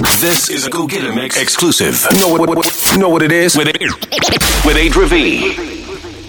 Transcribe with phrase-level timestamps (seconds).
[0.00, 2.06] This is a Go Getta Mix exclusive.
[2.12, 3.54] You know what, what, what, you know what it is?
[3.56, 5.79] With, with Adri V.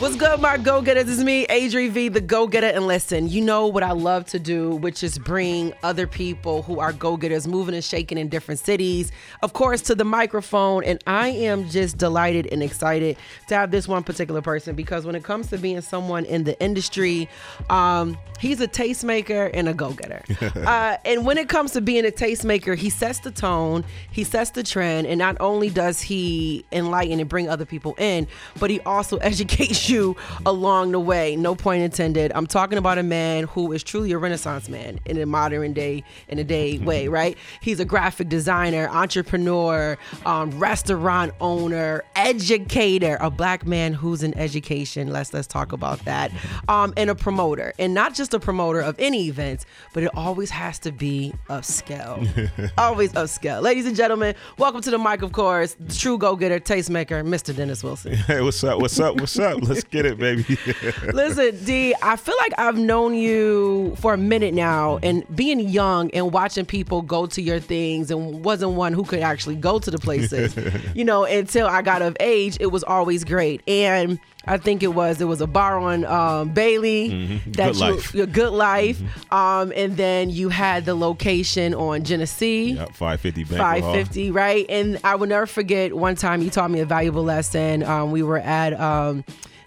[0.01, 1.07] What's good, my go getters?
[1.07, 2.65] It's me, Adri V, the go getter.
[2.65, 6.79] And listen, you know what I love to do, which is bring other people who
[6.79, 9.11] are go getters, moving and shaking in different cities,
[9.43, 10.83] of course, to the microphone.
[10.85, 13.15] And I am just delighted and excited
[13.49, 16.59] to have this one particular person because when it comes to being someone in the
[16.59, 17.29] industry,
[17.69, 20.23] um, he's a tastemaker and a go getter.
[20.65, 24.49] uh, and when it comes to being a tastemaker, he sets the tone, he sets
[24.49, 28.27] the trend, and not only does he enlighten and bring other people in,
[28.59, 31.35] but he also educates you you along the way.
[31.35, 32.31] No point intended.
[32.33, 36.03] I'm talking about a man who is truly a renaissance man in a modern day,
[36.29, 37.37] in a day way, right?
[37.61, 45.11] He's a graphic designer, entrepreneur, um, restaurant owner, educator, a black man who's in education.
[45.11, 46.31] Let's let's talk about that.
[46.67, 50.49] Um, and a promoter, and not just a promoter of any events, but it always
[50.49, 52.71] has to be upscale.
[52.77, 53.61] always upscale.
[53.61, 57.55] Ladies and gentlemen, welcome to the mic, of course, the true go-getter, tastemaker, Mr.
[57.55, 58.15] Dennis Wilson.
[58.31, 58.79] Hey, what's up?
[58.79, 59.19] What's up?
[59.19, 59.61] What's up?
[59.61, 60.57] Let's get it, baby.
[61.13, 66.11] Listen, D, I feel like I've known you for a minute now, and being young
[66.11, 69.91] and watching people go to your things, and wasn't one who could actually go to
[69.91, 70.55] the places,
[70.95, 72.57] you know, until I got of age.
[72.59, 76.49] It was always great, and I think it was it was a bar on um,
[76.49, 77.51] Bailey mm-hmm.
[77.51, 78.15] that good you life.
[78.15, 79.33] your good life, mm-hmm.
[79.33, 82.71] um, and then you had the location on Genesee.
[82.71, 84.65] Yep, 550 Banquet Five fifty, right?
[84.67, 87.83] And I will never forget one time you taught me a valuable lesson.
[87.83, 89.23] Um, we were at um,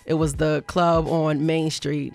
[0.07, 2.13] it was the club on Main Street.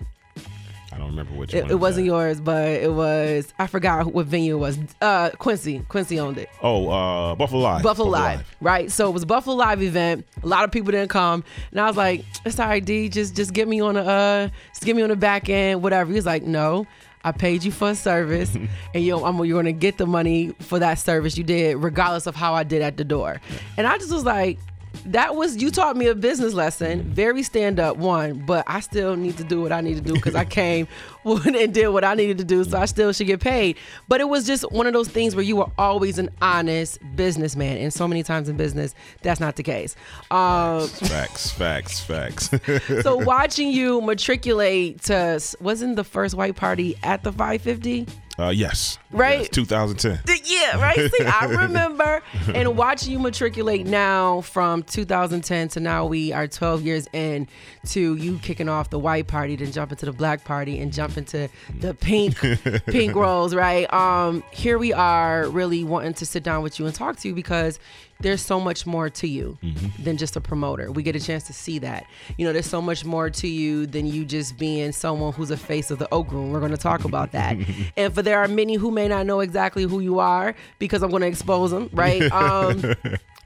[0.92, 1.70] I don't remember which It, one.
[1.70, 2.12] it was wasn't that.
[2.12, 4.76] yours, but it was I forgot what venue it was.
[5.00, 6.48] Uh, Quincy, Quincy owned it.
[6.62, 7.82] Oh, uh, Buffalo Live.
[7.84, 8.90] Buffalo, Live, right?
[8.90, 10.26] So it was Buffalo Live event.
[10.42, 13.08] A lot of people didn't come, and I was like, "It's all right, D.
[13.08, 16.12] Just just get me on the uh, just get me on the back end, whatever."
[16.12, 16.86] He's like, "No."
[17.22, 18.54] I paid you for a service,
[18.94, 22.34] and you, I'm, you're gonna get the money for that service you did, regardless of
[22.34, 23.42] how I did at the door.
[23.76, 24.58] And I just was like,
[25.06, 29.16] that was you taught me a business lesson, very stand up one, but I still
[29.16, 30.88] need to do what I need to do because I came
[31.24, 33.76] and did what I needed to do, so I still should get paid.
[34.08, 37.78] But it was just one of those things where you were always an honest businessman,
[37.78, 39.96] and so many times in business that's not the case.
[40.30, 42.50] Um, Facts, facts, facts.
[43.02, 48.06] so watching you matriculate to wasn't the first white party at the 550.
[48.38, 48.98] Uh, yes.
[49.10, 49.40] Right?
[49.40, 50.20] Yes, 2010.
[50.44, 51.10] Yeah, right.
[51.10, 52.22] See, I remember
[52.54, 57.48] and watching you matriculate now from 2010 to now we are 12 years in
[57.88, 61.16] to you kicking off the white party, then jump into the black party and jump
[61.16, 61.48] into
[61.78, 62.38] the pink
[62.86, 63.92] pink rolls, right?
[63.92, 67.34] Um, here we are really wanting to sit down with you and talk to you
[67.34, 67.78] because
[68.20, 69.58] there's so much more to you
[69.98, 70.90] than just a promoter.
[70.92, 72.06] We get a chance to see that.
[72.36, 75.56] You know, there's so much more to you than you just being someone who's a
[75.56, 76.50] face of the Oak Room.
[76.50, 77.56] We're going to talk about that.
[77.96, 81.10] and for there are many who may not know exactly who you are because I'm
[81.10, 82.22] going to expose them, right?
[82.40, 82.94] Um,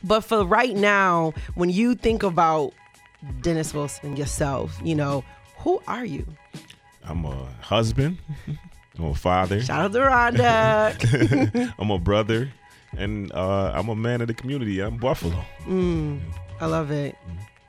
[0.04, 2.72] but for right now, when you think about
[3.40, 5.24] Dennis Wilson yourself, you know,
[5.58, 6.26] who are you?
[7.04, 8.18] I'm a husband.
[8.98, 9.60] I'm a father.
[9.62, 11.74] Shout out to Rhonda.
[11.78, 12.50] I'm a brother.
[12.96, 14.80] And uh, I'm a man of the community.
[14.80, 15.44] I'm Buffalo.
[16.60, 17.16] I love it.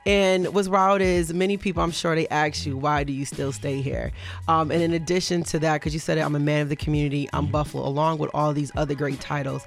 [0.06, 3.50] And what's wild is many people, I'm sure they ask you, why do you still
[3.50, 4.12] stay here?
[4.46, 6.76] Um, and in addition to that, because you said it, I'm a man of the
[6.76, 9.64] community, I'm Buffalo, along with all these other great titles.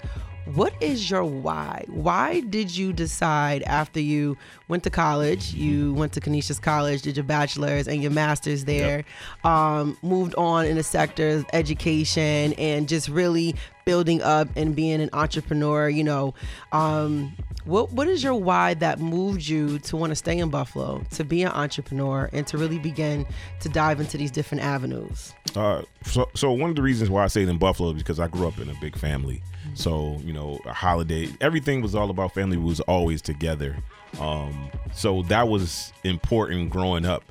[0.55, 1.83] What is your why?
[1.89, 4.37] Why did you decide after you
[4.69, 9.03] went to college, you went to Canisius College, did your bachelor's and your master's there,
[9.43, 13.55] um, moved on in the sector of education and just really
[13.89, 16.35] building up and being an entrepreneur, you know,
[16.73, 17.35] um,
[17.65, 21.23] what what is your why that moved you to want to stay in Buffalo, to
[21.23, 23.25] be an entrepreneur, and to really begin
[23.61, 25.33] to dive into these different avenues?
[25.55, 28.27] Uh, so, so one of the reasons why I stayed in Buffalo is because I
[28.27, 29.41] grew up in a big family.
[29.73, 32.57] So you know, a holiday, everything was all about family.
[32.57, 33.75] We was always together.
[34.19, 37.23] Um, so that was important growing up.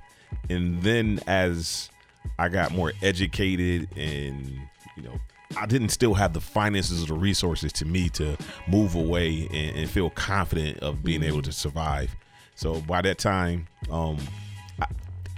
[0.50, 1.88] And then as
[2.36, 4.58] I got more educated, and
[4.96, 5.20] you know,
[5.56, 8.36] I didn't still have the finances or the resources to me to
[8.66, 12.14] move away and, and feel confident of being able to survive.
[12.54, 14.18] So by that time, um,
[14.80, 14.86] I,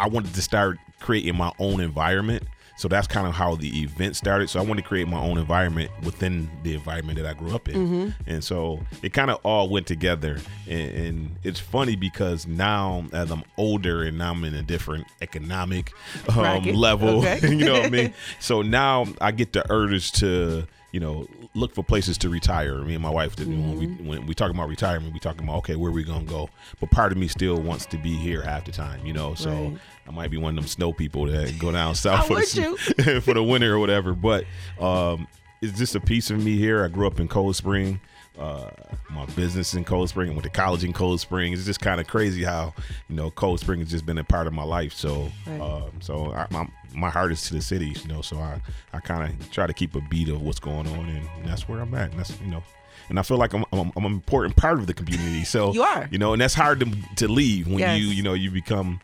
[0.00, 2.44] I wanted to start creating my own environment.
[2.80, 4.48] So that's kind of how the event started.
[4.48, 7.68] So I wanted to create my own environment within the environment that I grew up
[7.68, 8.14] in.
[8.26, 10.38] And so it kind of all went together.
[10.66, 15.06] And, and it's funny because now, as I'm older and now I'm in a different
[15.20, 15.92] economic
[16.34, 17.38] um, level, Okay.
[17.54, 18.14] you know what I mean?
[18.38, 22.76] So now I get the urge to, you know, look for places to retire.
[22.78, 25.58] Me and my wife, did when we when we talk about retirement, we talking about
[25.58, 26.48] okay, where we gonna go?
[26.80, 29.34] But part of me still wants to be here half the time, you know.
[29.34, 29.78] So Right.
[30.10, 33.32] I might be one of them snow people that go down south for the, for
[33.34, 34.12] the winter or whatever.
[34.12, 34.44] But
[34.80, 35.28] um,
[35.62, 36.84] it's just a piece of me here.
[36.84, 38.00] I grew up in Cold Spring.
[38.38, 38.70] Uh,
[39.10, 40.30] my business in Cold Spring.
[40.30, 41.52] I went to college in Cold Spring.
[41.52, 42.74] It's just kind of crazy how
[43.08, 44.94] you know Cold Spring has just been a part of my life.
[44.94, 45.60] So, Right.
[45.60, 47.94] um, so I, my my heart is to the city.
[48.02, 48.60] You know, so I
[48.94, 51.80] I kind of try to keep a beat of what's going on, and, that's where
[51.80, 52.10] I'm at.
[52.10, 52.62] And that's you know.
[53.10, 55.42] And I feel like I'm, I'm, I'm an important part of the community.
[55.42, 56.08] So You are.
[56.12, 57.98] you know, and that's hard to, to leave when Yes.
[58.00, 59.00] you, you know, you become,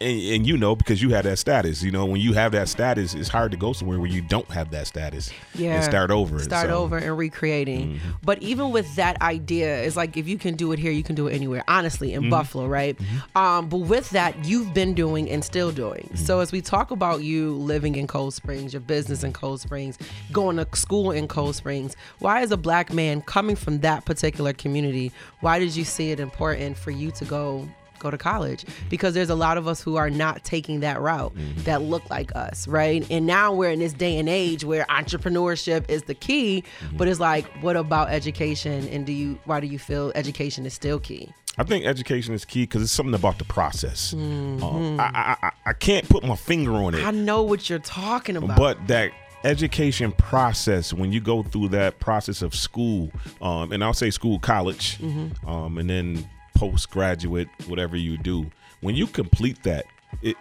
[0.00, 1.82] and, and you know, because you have that status.
[1.82, 4.48] You know, when you have that status, it's hard to go somewhere where you don't
[4.50, 5.74] have that status yeah.
[5.74, 6.38] and start over.
[6.38, 7.94] Start So, over and recreating.
[7.94, 8.10] Mm-hmm.
[8.22, 11.14] But even with that idea, it's like if you can do it here, you can
[11.14, 11.64] do it anywhere.
[11.68, 12.30] Honestly, in mm-hmm.
[12.30, 12.96] Buffalo, right?
[12.96, 13.38] Mm-hmm.
[13.38, 16.10] Um, but with that, you've been doing and still doing.
[16.14, 19.98] So as we talk about you living in Cold Springs, your business in Cold Springs,
[20.32, 24.52] going to school in Cold Springs, why is a black man coming from that particular
[24.52, 25.12] community?
[25.40, 27.68] Why did you see it important for you to go?
[28.04, 31.32] Go to college because there's a lot of us who are not taking that route
[31.64, 33.04] that look like us, right?
[33.10, 36.62] And now we're in this day and age where entrepreneurship is the key,
[36.92, 38.86] but it's like, what about education?
[38.88, 41.32] And do you, why do you feel education is still key?
[41.56, 44.12] I think education is key because it's something about the process.
[44.12, 47.78] Um, I, I, I I can't put my finger on it, I know what you're
[47.78, 48.56] talking about.
[48.56, 49.12] but that
[49.44, 53.10] education process when you go through that process of school
[53.42, 54.98] um, and i'll say school college
[55.46, 59.86] um, and then postgraduate whatever you do when you complete that
[60.22, 60.36] it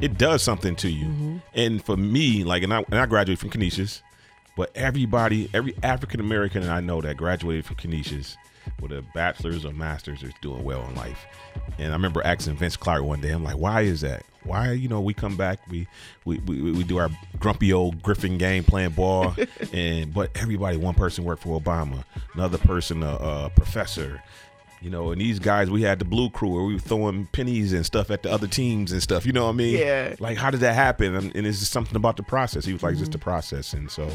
[0.00, 1.06] it does something to you.
[1.06, 1.36] Mm-hmm.
[1.54, 4.02] And for me like and I, and I graduated from canisius
[4.56, 8.36] but everybody every african american that i know that graduated from canisius
[8.80, 11.26] with a bachelor's or master's is doing well in life.
[11.78, 14.24] And i remember asking vince clark one day i'm like why is that?
[14.44, 15.86] Why you know we come back we
[16.24, 17.08] we, we, we do our
[17.38, 19.34] grumpy old griffin game playing ball
[19.72, 22.04] and but everybody one person worked for obama
[22.34, 24.22] another person a, a professor
[24.80, 27.72] you know, and these guys, we had the blue crew where we were throwing pennies
[27.72, 29.24] and stuff at the other teams and stuff.
[29.24, 29.78] You know what I mean?
[29.78, 30.14] Yeah.
[30.18, 31.14] Like, how did that happen?
[31.14, 32.64] And, and it's just something about the process.
[32.64, 33.72] He was like, just the process.
[33.72, 34.08] And so,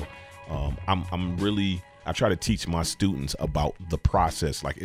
[0.50, 4.64] um, I'm, I'm really, I try to teach my students about the process.
[4.64, 4.82] Like,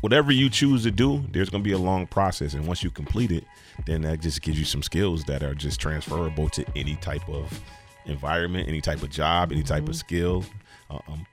[0.00, 2.54] whatever you choose to do, there's going to be a long process.
[2.54, 3.44] And once you complete it,
[3.86, 7.60] then that just gives you some skills that are just transferable to any type of
[8.04, 10.44] environment, any type of job, any type of skill.
[10.88, 11.26] Uh, Um,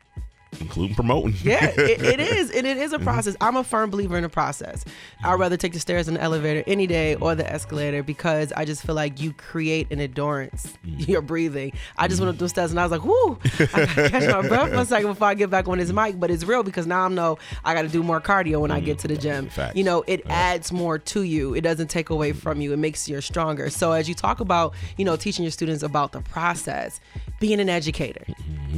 [0.62, 1.36] including promoting.
[1.44, 3.06] Yeah, it, it is, and it is a mm-hmm.
[3.06, 3.36] process.
[3.42, 4.86] I'm a firm believer in a process.
[5.20, 5.42] I'd mm-hmm.
[5.42, 8.84] rather take the stairs and the elevator any day or the escalator because I just
[8.84, 10.74] feel like you create an endurance.
[10.86, 11.12] Mm-hmm.
[11.12, 11.74] You're breathing.
[11.98, 13.40] I just went up those steps and I was like, "Whoo!"
[13.74, 16.20] I gotta catch my breath for a second before I get back on this mic.
[16.20, 18.80] But it's real because now I know I got to do more cardio when I
[18.80, 19.50] get to the gym.
[19.50, 19.76] Facts.
[19.76, 21.54] You know, it adds more to you.
[21.54, 22.74] It doesn't take away from you.
[22.74, 23.70] It makes you stronger.
[23.70, 27.00] So as you talk about, you know, teaching your students about the process,
[27.40, 28.26] being an educator,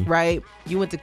[0.05, 0.41] right?
[0.65, 0.97] You went to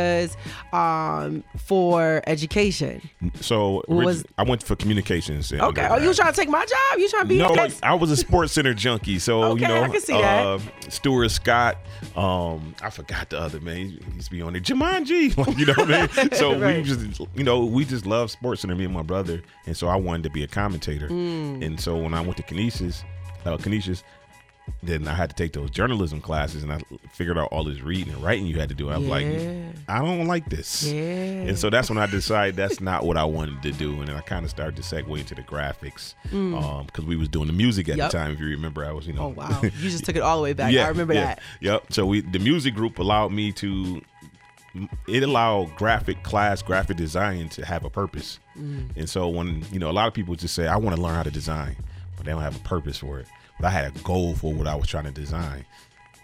[0.00, 0.36] Canisius
[0.72, 3.00] um, for education.
[3.40, 5.52] So was- I went for communications.
[5.52, 5.86] Okay.
[5.90, 6.98] Oh, you trying to take my job?
[6.98, 7.72] You trying to be No, like.
[7.82, 9.18] I was a sports center junkie.
[9.18, 10.46] So Okay, you know, I can see that.
[10.46, 10.58] uh,
[10.88, 11.78] Stuart Scott.
[12.16, 13.76] Um, I forgot the other man.
[13.76, 14.62] He used to be on there.
[14.62, 15.36] Jumanji.
[15.36, 16.30] Like, you know what I mean?
[16.40, 18.74] So we just, you know, we just love sports center.
[18.74, 21.08] Me and my brother, and so I wanted to be a commentator.
[21.08, 21.64] Mm.
[21.64, 23.04] And so when I went to Canisius,
[23.44, 24.02] uh, Canisius.
[24.82, 26.80] Then I had to take those journalism classes, and I
[27.12, 28.88] figured out all this reading and writing you had to do.
[28.90, 29.26] I was like,
[29.88, 30.84] I don't like this.
[30.84, 31.00] Yeah.
[31.02, 34.16] And so that's when I decided that's not what I wanted to do, and then
[34.16, 37.88] I kind of started to segue into the graphics because we was doing the music
[37.88, 37.98] at Mm.
[37.98, 38.10] Yep.
[38.12, 38.32] the time.
[38.32, 39.22] If you remember, I was you know.
[39.24, 39.60] Oh wow!
[39.62, 40.72] You just took it all the way back.
[40.72, 41.40] Yeah, I remember yeah, that.
[41.60, 41.92] Yep.
[41.92, 44.00] So we the music group allowed me to.
[45.08, 48.90] It allowed graphic class, graphic design to have a purpose, Mm.
[48.96, 51.14] and so when you know a lot of people just say I want to learn
[51.14, 51.76] how to design,
[52.16, 53.26] but they don't have a purpose for it.
[53.64, 55.64] I had a goal for what I was trying to design.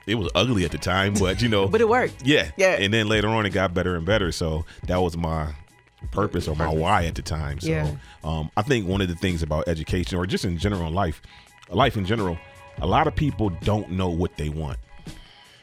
[0.06, 2.24] It was ugly at the time, but you know, But it worked.
[2.24, 2.50] yeah.
[2.56, 2.72] Yeah.
[2.78, 4.30] And then later on it got better and better.
[4.32, 5.52] So that was my
[6.12, 7.58] purpose or my why at the time.
[7.60, 7.90] So Yeah.
[8.22, 11.20] um, I think one of the things about education or just in general life,
[11.70, 12.38] life in general,
[12.78, 14.78] a lot of people don't know what they want.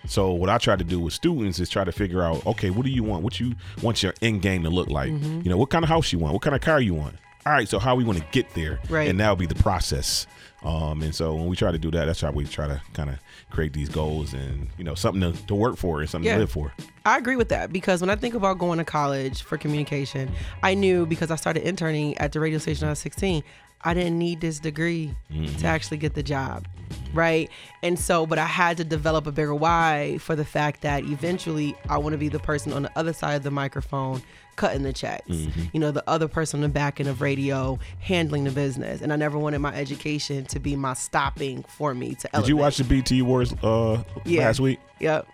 [0.05, 2.85] So what I try to do with students is try to figure out, okay, what
[2.85, 3.23] do you want?
[3.23, 5.11] What you want your end game to look like?
[5.11, 5.41] Mm-hmm.
[5.43, 6.33] You know, what kind of house you want?
[6.33, 7.15] What kind of car you want?
[7.45, 9.09] All right, so how we want to get there, Right.
[9.09, 10.27] and that'll be the process.
[10.63, 13.09] Um, and so when we try to do that, that's how we try to kind
[13.09, 16.35] of create these goals and you know something to, to work for and something Yeah.
[16.35, 16.71] to live for.
[17.05, 20.31] I agree with that because when I think about going to college for communication,
[20.63, 23.43] I knew because I started interning at the radio station when I was 16,
[23.85, 25.13] I didn't need this degree
[25.57, 26.65] to actually get the job.
[27.13, 27.49] Right.
[27.81, 31.75] And so, but I had to develop a bigger why for the fact that eventually
[31.89, 34.21] I want to be the person on the other side of the microphone
[34.55, 35.29] cutting the checks.
[35.29, 39.01] You know, the other person on the back end of radio handling the business.
[39.01, 42.57] And I never wanted my education to be my stopping for me to Did you
[42.57, 44.41] watch the BET Awards uh, Yeah.
[44.45, 44.79] last week?
[44.99, 45.27] Yep.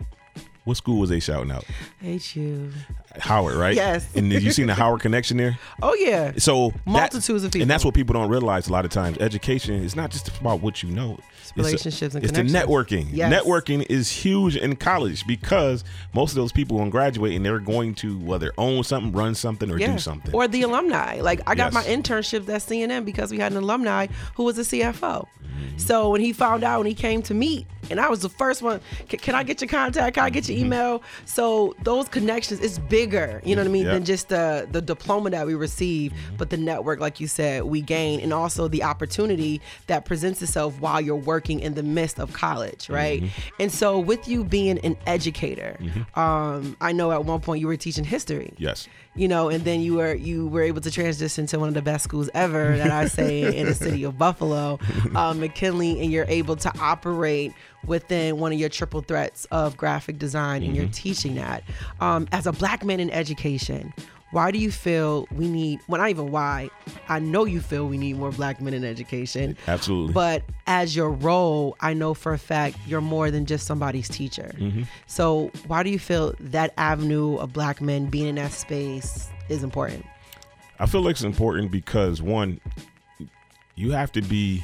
[0.65, 1.65] What school was they shouting out?
[2.01, 2.71] You.
[3.19, 3.75] Howard, right?
[3.75, 4.07] Yes.
[4.15, 5.57] And did you seen the Howard connection there?
[5.81, 6.33] Oh yeah.
[6.37, 7.63] So that- Multitudes of people.
[7.63, 9.17] and that's what people don't realize a lot of times.
[9.19, 13.07] Education is not just about what you know; It's a- relationships and it's the networking.
[13.11, 13.33] Yes.
[13.33, 17.95] Networking is huge in college because most of those people will graduate and they're going
[17.95, 19.93] to whether own something, run something, or yeah.
[19.93, 20.33] do something.
[20.33, 21.21] Or the alumni.
[21.21, 21.73] Like I got Yes.
[21.73, 25.25] my internships at CNN because we had an alumni who was a CFO.
[25.25, 25.77] Mm-hmm.
[25.77, 28.61] So when he found out when he came to meet, and I was the first
[28.61, 28.79] one,
[29.09, 30.15] "C- can I get your contact?
[30.15, 30.65] Can I get your Mm-hmm.
[30.65, 31.03] email?
[31.25, 33.93] So those connections, it's bigger, you know what I mean, Yeah.
[33.93, 36.35] than just the the diploma that we receive, Mm-hmm.
[36.37, 40.79] but the network, like you said, we gain, and also the opportunity that presents itself
[40.79, 43.21] while you're working in the midst of college, right?
[43.21, 43.61] Mm-hmm.
[43.61, 45.77] And so with you being an educator,
[46.15, 48.87] um, I know at one point you were teaching history yes.
[49.15, 51.81] you know, and then you were you were able to transition to one of the
[51.81, 54.79] best schools ever that I say in the city of Buffalo,
[55.15, 57.53] um, McKinley, and you're able to operate
[57.85, 61.63] within one of your triple threats of graphic design, and you're teaching that
[61.99, 63.93] um, as a black man in education.
[64.31, 65.79] Why do you feel we need?
[65.87, 66.69] Well, not even why.
[67.07, 69.57] I know you feel we need more black men in education.
[69.67, 70.13] Absolutely.
[70.13, 74.51] But as your role, I know for a fact you're more than just somebody's teacher.
[74.59, 74.83] Mm-hmm.
[75.07, 79.63] So why do you feel that avenue of black men being in that space is
[79.63, 80.05] important?
[80.77, 82.61] I feel like it's important because one,
[83.73, 84.63] you have to be,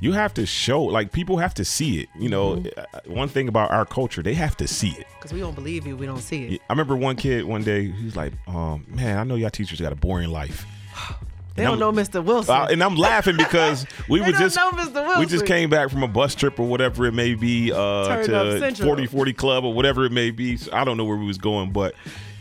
[0.00, 2.08] you have to show, like people have to see it.
[2.18, 2.80] You know, Mm-hmm.
[2.94, 5.06] uh, one thing about our culture, they have to see it.
[5.18, 6.62] Because we don't believe you, we don't see it.
[6.68, 9.92] I remember one kid one day, he's like, um, man, I know y'all teachers got
[9.92, 10.66] a boring life.
[11.56, 12.24] They And don't I'm- know Mr.
[12.24, 12.54] Wilson.
[12.54, 14.56] Uh, and I'm laughing because we were just
[15.18, 18.26] we just came back from a bus trip or whatever it may be uh, Turn
[18.28, 18.86] to Central.
[18.86, 20.56] 40 40 Club or whatever it may be.
[20.56, 21.94] So I don't know where we was going, but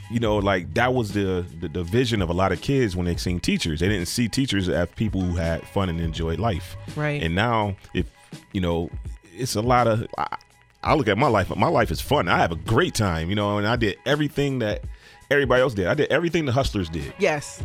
[0.10, 3.06] you know, like that was the, the the vision of a lot of kids when
[3.06, 3.80] they seen teachers.
[3.80, 6.76] They didn't see teachers as people who had fun and enjoyed life.
[6.96, 7.22] Right.
[7.22, 8.12] And now, if
[8.52, 8.90] you know,
[9.36, 10.08] it's a lot of.
[10.18, 10.38] I,
[10.82, 11.54] I look at my life.
[11.56, 12.30] My life is fun.
[12.30, 13.30] I have a great time.
[13.30, 14.84] You know, and I did everything that
[15.30, 15.88] everybody else did.
[15.88, 17.62] I did everything the hustlers did yes.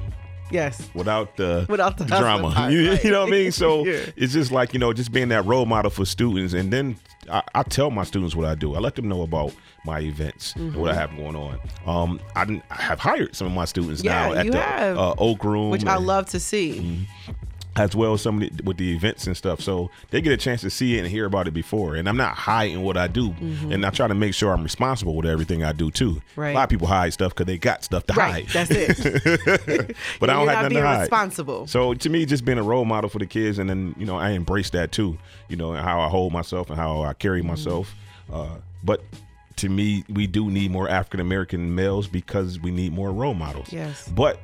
[0.54, 0.88] Yes.
[0.94, 2.50] without the Without the drama.
[2.52, 3.04] part, you, right.
[3.04, 3.52] you know what I mean?
[3.52, 4.06] So Yeah.
[4.16, 6.96] it's just like you know, just being that role model for students, and then
[7.30, 8.74] I, I tell my students what I do.
[8.74, 9.52] I let them know about
[9.84, 11.58] my events and what I have going on.
[11.86, 14.60] Um, I, I have hired some of my students Yeah, now at the
[15.00, 16.78] uh, Oak Room, Which I love to see.
[16.80, 17.32] Mm-hmm.
[17.76, 19.60] As well as some of the, with the events and stuff.
[19.60, 21.96] So they get a chance to see it and hear about it before.
[21.96, 25.16] And I'm not hiding what I do, and I try to make sure I'm responsible
[25.16, 26.12] with everything I do too.
[26.14, 26.40] Mm-hmm.
[26.40, 26.50] Right.
[26.50, 28.46] A lot of people hide stuff because they got stuff to Right.
[28.48, 28.68] hide.
[28.68, 29.96] That's it.
[30.20, 31.00] but I don't have not nothing to hide.
[31.00, 31.66] responsible.
[31.66, 34.16] So to me, just being a role model for the kids, and then you know
[34.16, 35.18] I embrace that too.
[35.48, 37.48] You know how I hold myself and how I carry Mm-hmm.
[37.48, 37.94] myself.
[38.32, 39.02] Uh, but
[39.56, 43.72] to me, we do need more African American males because we need more role models.
[43.72, 44.08] Yes.
[44.08, 44.38] But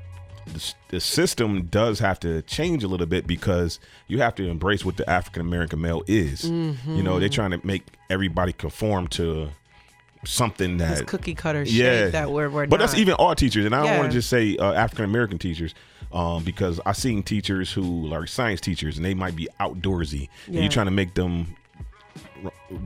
[0.47, 3.79] the, the system does have to change a little bit because
[4.09, 6.45] you have to embrace what the African American male is.
[6.45, 7.35] You know, they're Mm-hmm.
[7.35, 9.51] trying to make everybody conform to
[10.25, 12.87] something that This cookie cutter shit yeah, that we're, we're but not.
[12.91, 13.99] that's even all teachers, and I don't Yeah.
[13.99, 15.75] want to just say uh, African American teachers,
[16.13, 20.57] um, because I seen teachers who are science teachers, and they might be outdoorsy, and
[20.57, 21.57] you're trying to make them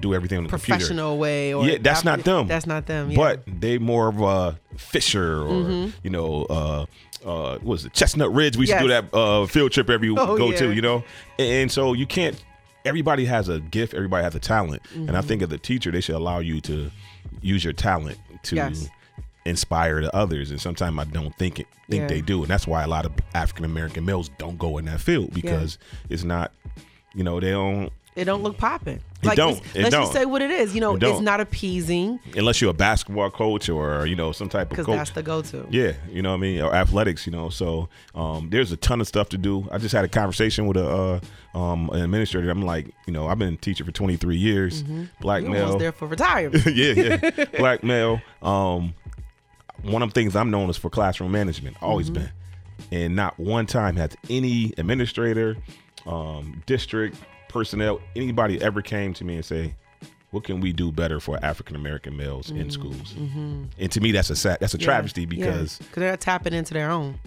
[0.00, 0.78] do everything on the computer.
[0.78, 2.46] professional way or Yeah, that's not them.
[2.49, 3.11] That's not them.
[3.11, 3.16] Yeah.
[3.16, 5.90] But they more of a fisher, or Mm-hmm.
[6.02, 6.87] you know, uh,
[7.25, 8.56] uh, what was it Chestnut Ridge?
[8.56, 10.56] We used to do that uh, field trip every Oh, go yeah.
[10.58, 11.04] to, you know,
[11.38, 12.42] and so you can't.
[12.84, 13.94] Everybody has a gift.
[13.94, 15.28] Everybody has a talent, and I Mm-hmm.
[15.28, 16.90] think as a teacher, they should allow you to
[17.40, 18.88] use your talent to Yes.
[19.46, 20.50] inspire the others.
[20.50, 22.06] And sometimes I don't think it, think Yeah.
[22.08, 25.00] they do, and that's why a lot of African American males don't go in that
[25.00, 25.78] field because
[26.11, 26.52] it's not,
[27.14, 29.00] you know, they don't it don't look popping.
[29.23, 29.54] It Like don't.
[29.54, 30.02] let's, It let's don't.
[30.02, 30.75] just say what it is.
[30.75, 31.40] You know, It it's don't.
[31.40, 34.97] appeasing unless you're a basketball coach or you know some type of because coach.
[34.97, 35.66] that's the go-to.
[35.71, 37.49] Yeah, you know what I mean, or athletics, you know.
[37.49, 39.66] So um, there's a ton of stuff to do.
[39.73, 41.21] I just had a conversation with a
[41.54, 42.50] uh, um, an administrator.
[42.50, 44.83] I'm like, you know, I've been teaching for 23 years,
[45.21, 45.62] black You male.
[45.64, 46.64] almost there for retirement.
[46.75, 48.21] yeah, yeah, black male.
[48.42, 48.94] Um,
[49.83, 52.25] one of the things I'm known is for classroom management, always Mm-hmm.
[52.90, 55.56] been, and not one time has any administrator,
[56.06, 57.16] um, district
[57.54, 59.75] personnel, anybody ever came to me and say,
[60.32, 62.68] "What can we do better for African American males in mm-hmm.
[62.70, 63.64] schools?" Mm-hmm.
[63.78, 66.90] And to me, that's a sad, that's a travesty because because they're tapping into their
[66.90, 67.18] own.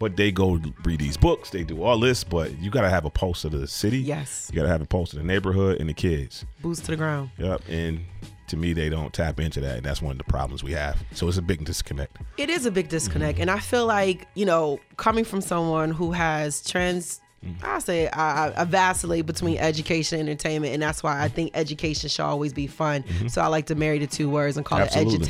[0.00, 3.04] but they go read these books, they do all this, but you got to have
[3.04, 3.98] a pulse of the city.
[3.98, 4.50] Yes.
[4.52, 6.44] You got to have a pulse of the neighborhood and the kids.
[6.60, 7.30] Boots to the ground.
[7.38, 7.62] Yep.
[7.68, 8.00] And
[8.48, 9.76] to me, they don't tap into that.
[9.76, 11.02] And that's one of the problems we have.
[11.12, 12.18] So it's a big disconnect.
[12.36, 13.42] It is a big disconnect, mm-hmm.
[13.42, 17.20] and I feel like you know, coming from someone who has trans
[17.62, 22.08] I say I, I vacillate between education and entertainment, and that's why I think education
[22.08, 23.04] should always be fun.
[23.28, 24.98] So I like to marry the two words and call Mm-hmm.
[24.98, 25.14] Absolutely.
[25.14, 25.20] it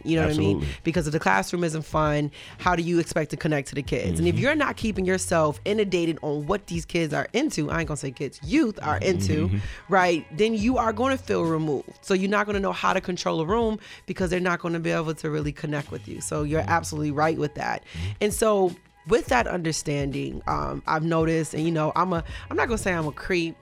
[0.04, 0.66] You know what I mean?
[0.82, 4.18] Because if the classroom isn't fun, how do you expect to connect to the kids?
[4.18, 4.36] And Mm-hmm.
[4.36, 7.96] if you're not keeping yourself inundated on what these kids are into, I ain't gonna
[7.96, 9.58] say kids, youth are into, Mm-hmm.
[9.88, 10.26] right?
[10.36, 11.90] Then you are going to feel removed.
[12.02, 14.74] So you're not going to know how to control a room because they're not going
[14.74, 16.20] to be able to really connect with you.
[16.20, 17.82] So you're absolutely right with that.
[18.20, 18.74] And so
[19.06, 22.92] with that understanding, um, I've noticed, and you know, I'm a, I'm not gonna say
[22.92, 23.56] I'm a creep.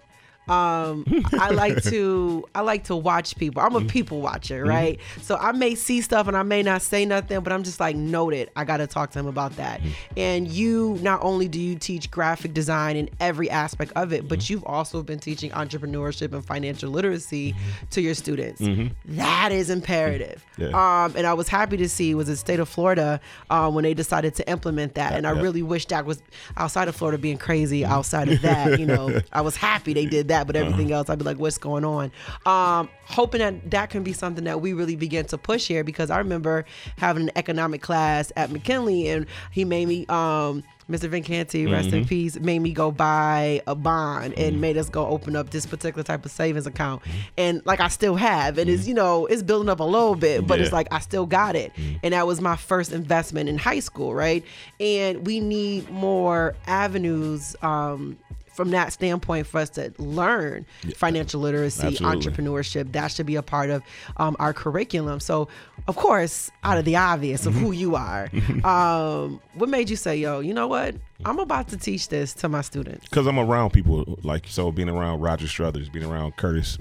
[0.48, 3.62] Um, I like to, I like to watch people.
[3.62, 3.88] I'm a mm-hmm.
[3.88, 4.68] people watcher, mm-hmm.
[4.68, 5.00] right?
[5.20, 7.96] So I may see stuff and I may not say nothing, but I'm just like,
[7.96, 8.50] noted.
[8.56, 9.80] I got to talk to him about that.
[9.80, 9.90] Mm-hmm.
[10.16, 14.48] And you, not only do you teach graphic design in every aspect of it, but
[14.50, 17.54] you've also been teaching entrepreneurship and financial literacy
[17.90, 18.60] to your students.
[19.04, 20.44] That is imperative.
[20.58, 20.68] Yeah.
[20.68, 23.20] Um, and I was happy to see was the state of Florida
[23.50, 25.12] um, when they decided to implement that.
[25.12, 25.40] And I yeah.
[25.40, 26.22] really wish that was
[26.56, 27.84] outside of Florida being crazy.
[27.84, 31.18] Outside of that, you know, I was happy they did that, but everything else, I'd
[31.18, 32.10] be like, what's going on?
[32.46, 36.10] Um, hoping that that can be something that we really begin to push here because
[36.10, 36.64] I remember
[36.98, 40.06] having an economic class at McKinley and he made me.
[40.06, 41.08] Um, Mr.
[41.08, 45.36] Vincanti, rest in peace, made me go buy a bond and made us go open
[45.36, 47.00] up this particular type of savings account.
[47.38, 48.58] And like I still have.
[48.58, 51.24] And it's, you know, it's building up a little bit, but it's like I still
[51.24, 51.72] got it.
[52.02, 54.44] And that was my first investment in high school, right?
[54.80, 58.18] And we need more avenues um,
[58.54, 60.66] from that standpoint for us to learn
[60.96, 62.20] financial literacy, Absolutely.
[62.32, 62.92] entrepreneurship.
[62.92, 63.82] That should be a part of
[64.18, 65.20] um, our curriculum.
[65.20, 65.48] So,
[65.88, 68.28] of course, out of the obvious of who you are,
[68.64, 70.94] um, what made you say, yo, you know what?
[71.24, 73.08] I'm about to teach this to my students.
[73.08, 76.78] because I'm around people like so being around Roger Struthers, being around Curtis,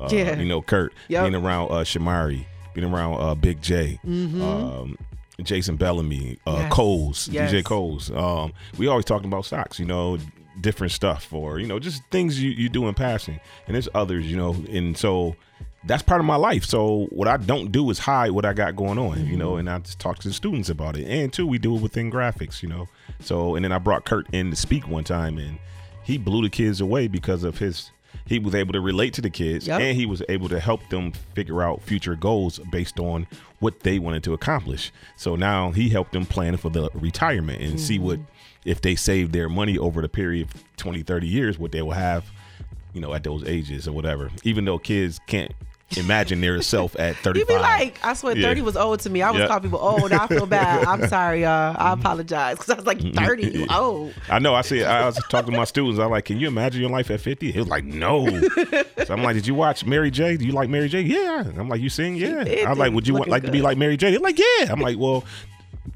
[0.00, 0.36] uh, Yeah.
[0.38, 1.24] you know Kurt, Yep.
[1.24, 4.42] being around uh, Shamari, being around uh, Big J, Mm-hmm.
[4.42, 4.96] um,
[5.42, 6.72] Jason Bellamy, uh, Yes.
[6.72, 7.50] Coles, Yes.
[7.50, 8.10] DJ Coles.
[8.12, 10.16] Um, we always talking about stocks, you know,
[10.60, 14.30] different stuff or you know just things you, you do in passing, and there's others,
[14.30, 15.36] you know, and so.
[15.84, 16.64] That's part of my life.
[16.64, 19.68] So what I don't do is hide what I got going on, you know, and
[19.68, 21.08] I just talk to the students about it.
[21.08, 22.86] And two, we do it within graphics, you know.
[23.18, 25.58] So and then I brought Kurt in to speak one time, and
[26.04, 27.90] he blew the kids away because of his
[28.26, 29.80] he was able to relate to the kids Yep.
[29.80, 33.26] and he was able to help them figure out future goals based on
[33.58, 37.80] what they wanted to accomplish so now he helped them plan for the retirement and
[37.80, 38.20] see what
[38.64, 41.92] if they save their money over the period of 20 30 years what they will
[41.92, 42.24] have
[42.92, 45.52] you know at those ages or whatever even though kids can't
[45.98, 48.48] imagine their self at 35 You be like, I swear, Yeah.
[48.48, 49.22] 30 was old to me.
[49.22, 49.46] I was Yeah.
[49.46, 50.12] calling people old.
[50.12, 50.84] I feel bad.
[50.86, 51.74] I'm sorry, y'all.
[51.78, 52.00] I mm-hmm.
[52.00, 52.56] apologize.
[52.56, 53.24] Because I was like, mm-hmm.
[53.24, 54.14] 30, you old.
[54.28, 54.54] I know.
[54.54, 54.82] I see.
[54.84, 55.98] I was talking to my students.
[55.98, 58.26] I'm like, "Can you imagine your life at 50?" He was like, "No."
[59.04, 60.36] so I'm like, "Did you watch Mary J?
[60.36, 61.44] Do you like Mary J?" Yeah.
[61.56, 62.44] I'm like, "You sing?" Yeah.
[62.66, 64.80] I'm like, "Would you want, like to be like Mary J?" They're like, "Yeah." I'm
[64.80, 65.24] like, "Well,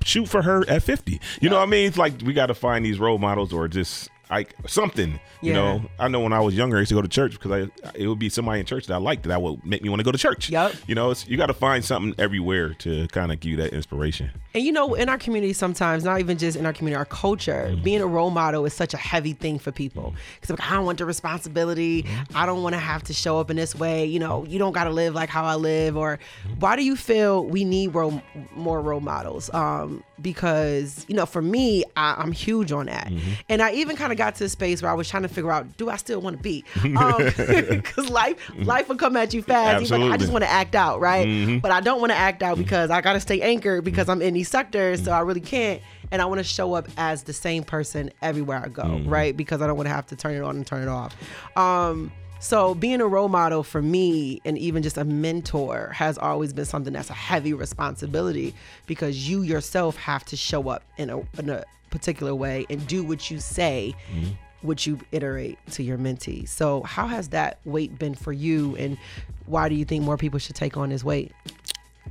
[0.04, 1.86] shoot for her at 50." You know what I mean?
[1.86, 5.20] It's like we got to find these role models or just like something.
[5.40, 5.54] You Yeah.
[5.54, 7.90] know, I know when I was younger, I used to go to church because I
[7.94, 10.04] it would be somebody in church that I liked that would make me want to
[10.04, 10.50] go to church.
[10.50, 10.72] Yup.
[10.86, 13.72] You know, it's, you got to find something everywhere to kind of give you that
[13.72, 14.30] inspiration.
[14.54, 17.68] And you know, in our community, sometimes not even just in our community, our culture,
[17.70, 17.82] mm-hmm.
[17.82, 20.04] being a role model is such a heavy thing for people.
[20.04, 20.18] Mm-hmm.
[20.40, 22.02] Because like, I don't want the responsibility.
[22.02, 22.36] Mm-hmm.
[22.36, 24.06] I don't want to have to show up in this way.
[24.06, 25.96] You know, you don't got to live like how I live.
[25.96, 26.18] Or
[26.58, 28.22] why do you feel we need role,
[28.54, 29.52] more role models?
[29.52, 33.12] Um, because you know, for me, I, I'm huge on that.
[33.48, 35.52] And I even kind of got to a space where I was trying to figure
[35.52, 36.64] out, do I still want to be?
[36.96, 39.90] Um, because life, life will come at you fast.
[39.90, 41.26] Like, I just want to act out, right?
[41.26, 41.58] Mm-hmm.
[41.58, 44.22] But I don't want to act out because I got to stay anchored because I'm
[44.22, 45.82] in these sectors, so I really can't.
[46.10, 49.08] And I want to show up as the same person everywhere I go, mm-hmm.
[49.08, 49.36] right?
[49.36, 51.14] Because I don't want to have to turn it on and turn it off.
[51.56, 56.52] Um, so being a role model for me and even just a mentor has always
[56.52, 58.54] been something that's a heavy responsibility
[58.86, 61.64] because you yourself have to show up in a, in a
[61.96, 64.30] particular way and do what you say mm-hmm.
[64.62, 66.48] what you iterate to your mentee.
[66.48, 68.98] So how has that weight been for you and
[69.46, 71.32] why do you think more people should take on this weight?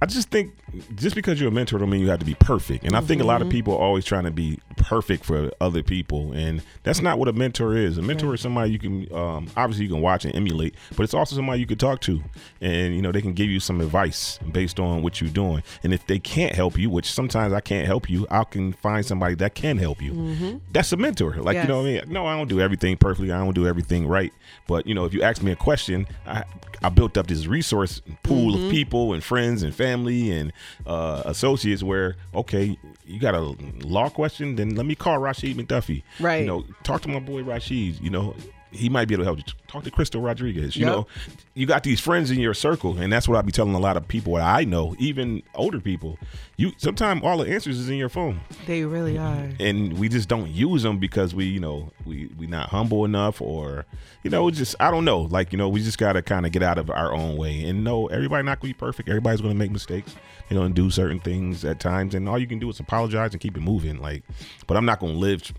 [0.02, 0.54] I just think
[0.96, 2.84] just because you're a mentor don't mean you have to be perfect.
[2.84, 3.48] And I think a lot Mm-hmm.
[3.48, 7.28] of people are always trying to be perfect for other people, and that's not what
[7.28, 7.98] a mentor is.
[7.98, 11.14] A mentor is somebody you can um, obviously you can watch and emulate, but it's
[11.14, 12.22] also somebody you can talk to,
[12.62, 15.64] and you know they can give you some advice based on what you're doing.
[15.84, 19.06] And if they can't help you, which sometimes I can't help you, I can find
[19.06, 20.60] somebody that can help you.
[20.72, 21.36] That's a mentor.
[21.36, 22.04] Like you know what I mean?
[22.08, 23.32] No, I don't do everything perfectly.
[23.32, 24.32] I don't do everything right.
[24.68, 26.44] But you know, if you ask me a question, I
[26.84, 28.66] I built up this resource pool Mm-hmm.
[28.66, 30.52] of people and friends and family and
[30.86, 36.04] uh, associates where okay, you got a law question, then let me call Rashid McDuffie.
[36.20, 36.42] Right.
[36.42, 38.00] You know, talk to my boy Rashid.
[38.02, 38.36] You know,
[38.72, 39.44] he might be able to help you.
[39.68, 40.76] Talk to Crystal Rodriguez.
[40.76, 40.94] You Yep.
[40.96, 41.08] know,
[41.54, 43.96] you got these friends in your circle, and that's what I be telling a lot
[43.98, 44.34] of people.
[44.34, 46.18] What I know, even older people,
[46.58, 49.50] you sometimes all the answers is in your phone, They really are.
[49.60, 53.42] and we just don't use them because we, you know, we we not humble enough,
[53.42, 53.86] or
[54.24, 55.22] you know, just I don't know.
[55.22, 57.84] Like you know, we just gotta kind of get out of our own way and
[57.84, 59.08] know everybody not gonna be perfect.
[59.10, 60.16] Everybody's gonna make mistakes.
[60.50, 63.40] They're gonna do certain things at times, and all you can do is apologize and
[63.42, 64.00] keep it moving.
[64.00, 64.24] Like,
[64.68, 65.52] but I'm not gonna live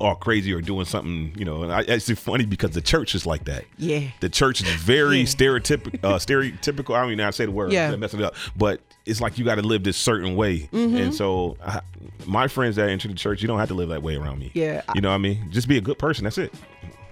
[0.00, 1.62] all crazy or doing something, you know.
[1.62, 3.64] And I, it's funny because the church is like that.
[3.76, 4.02] Yeah.
[4.20, 5.24] The church is very Yeah.
[5.24, 6.04] stereotypical.
[6.04, 6.94] Uh, stereotypical.
[6.94, 7.72] I don't even know how to say the word.
[7.72, 7.92] Yeah.
[7.92, 8.34] I'm messing it up.
[8.56, 10.68] But it's like you got to live this certain way.
[10.72, 10.96] Mm-hmm.
[10.96, 11.80] And so, I,
[12.26, 14.50] my friends that enter the church, you don't have to live that way around me.
[14.54, 14.82] Yeah.
[14.94, 15.50] You know what I mean?
[15.50, 16.24] Just be a good person.
[16.24, 16.52] That's it.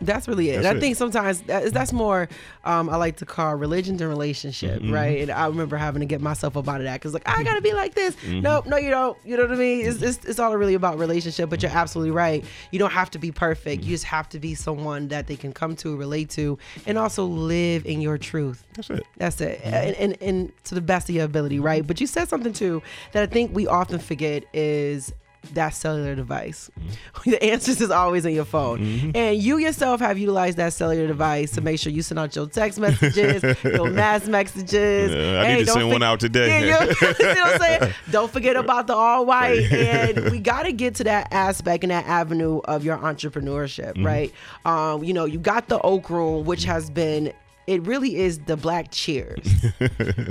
[0.00, 0.56] That's really it.
[0.56, 0.80] That's and I it.
[0.80, 2.28] think sometimes that, that's more
[2.64, 4.92] um, I like to call religion and relationship, Mm-hmm.
[4.92, 5.20] right?
[5.22, 7.60] And I remember having to get myself up out of that because like I gotta
[7.62, 8.14] be like this.
[8.16, 8.40] Mm-hmm.
[8.40, 9.16] Nope, no, you don't.
[9.24, 9.86] You know what I mean?
[9.86, 11.48] It's, it's it's all really about relationship.
[11.48, 12.44] But you're absolutely right.
[12.70, 13.84] You don't have to be perfect.
[13.84, 17.24] You just have to be someone that they can come to, relate to, and also
[17.24, 18.64] live in your truth.
[18.74, 19.04] That's it.
[19.16, 19.60] That's it.
[19.64, 21.86] And, and, and to the best of your ability, right?
[21.86, 22.82] But you said something too
[23.12, 25.12] that I think we often forget is
[25.54, 26.70] that cellular device.
[27.24, 29.12] the answers is always in your phone.
[29.14, 32.46] And you yourself have utilized that cellular device to make sure you send out your
[32.46, 35.10] text messages, your mass messages.
[35.12, 36.66] I need to send one out today.
[36.68, 37.94] Yeah, you, you know what I'm saying?
[38.10, 39.70] Don't forget about the all white.
[39.72, 44.06] And we got to get to that aspect and that avenue of your entrepreneurship, Mm-hmm.
[44.06, 44.32] right?
[44.64, 47.32] Um, you know, you got the Oak Room, which has been
[47.66, 49.38] it really is the black cheers.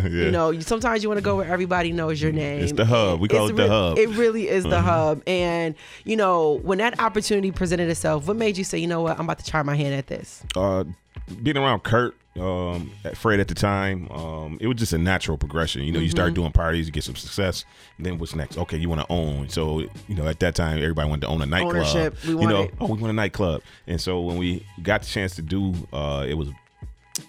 [0.06, 2.62] You know, sometimes you want to go where everybody knows your name.
[2.62, 3.20] It's the hub.
[3.20, 3.98] We call It's it the re- hub.
[3.98, 4.12] Mm-hmm.
[4.14, 5.22] It really is the hub.
[5.28, 9.18] And you know, when that opportunity presented itself, what made you say, you know what,
[9.20, 10.44] I'm about to try my hand at this?
[10.56, 10.84] uh,
[11.42, 15.38] being around Kurt, um, at Fred at the time, um, it was just a natural
[15.38, 15.84] progression.
[15.84, 16.12] You know, you Mm-hmm.
[16.16, 17.66] start doing parties, you get some success,
[17.98, 18.58] and then what's next?
[18.58, 19.50] Okay, you want to own.
[19.50, 21.76] So, you know, at that time, everybody wanted to own a nightclub.
[21.76, 22.74] Ownership, we you know, it.
[22.80, 23.62] oh, we want a nightclub.
[23.88, 26.50] And so when we got the chance to do, uh, it was.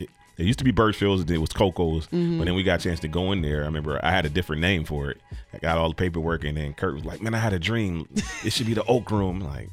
[0.01, 2.39] It, it used to be Birchfield's, then it was Coco's, Mm-hmm.
[2.39, 3.63] but then we got a chance to go in there.
[3.63, 5.19] I remember I had a different name for it.
[5.55, 8.07] I got all the paperwork, and then Kurt was like, "Man, I had a dream.
[8.45, 9.71] It should be the Oak Room." Like,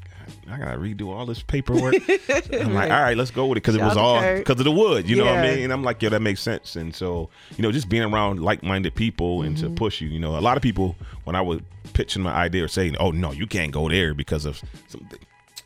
[0.49, 1.95] I gotta redo all this paperwork.
[2.53, 4.71] I'm like, all right, let's go with it because it was all because of the
[4.71, 5.09] wood.
[5.09, 5.63] You know what I mean?
[5.65, 6.77] And I'm like, yeah, that makes sense.
[6.77, 9.67] And so, you know, just being around like-minded people and Mm-hmm.
[9.67, 10.07] to push you.
[10.07, 10.95] You know, a lot of people
[11.25, 11.59] when I was
[11.91, 15.09] pitching my idea or saying, "Oh no, you can't go there because of some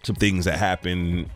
[0.01, 1.29] some things that happen."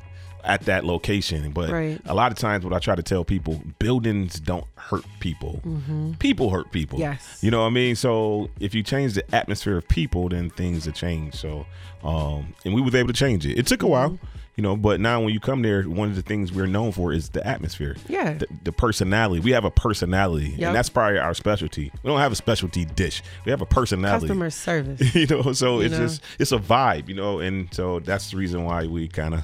[0.44, 2.02] At that location, but Right.
[2.06, 5.62] a lot of times, what I try to tell people, buildings don't hurt people.
[6.20, 6.98] People hurt people.
[7.00, 7.12] Mm-hmm.
[7.14, 7.40] Yes.
[7.42, 7.96] You know what I mean?
[7.96, 11.36] So if you change the atmosphere of people, then things will change.
[11.36, 11.66] So,
[12.04, 13.58] um, and we was able to change it.
[13.60, 13.92] It took a Mm-hmm.
[13.92, 14.20] while,
[14.56, 17.14] you know, but now when you come there, one of the things we're known for
[17.14, 17.96] is the atmosphere.
[18.10, 18.34] Yeah.
[18.34, 19.40] The, the personality.
[19.42, 20.68] We have a personality, Yep.
[20.68, 21.92] and that's probably our specialty.
[22.04, 23.24] We don't have a specialty dish.
[23.46, 24.28] We have a personality.
[24.28, 25.16] Customer service.
[25.16, 26.08] you know, so You it's know?
[26.08, 29.42] just it's a vibe, you know, and so that's the reason why we kind of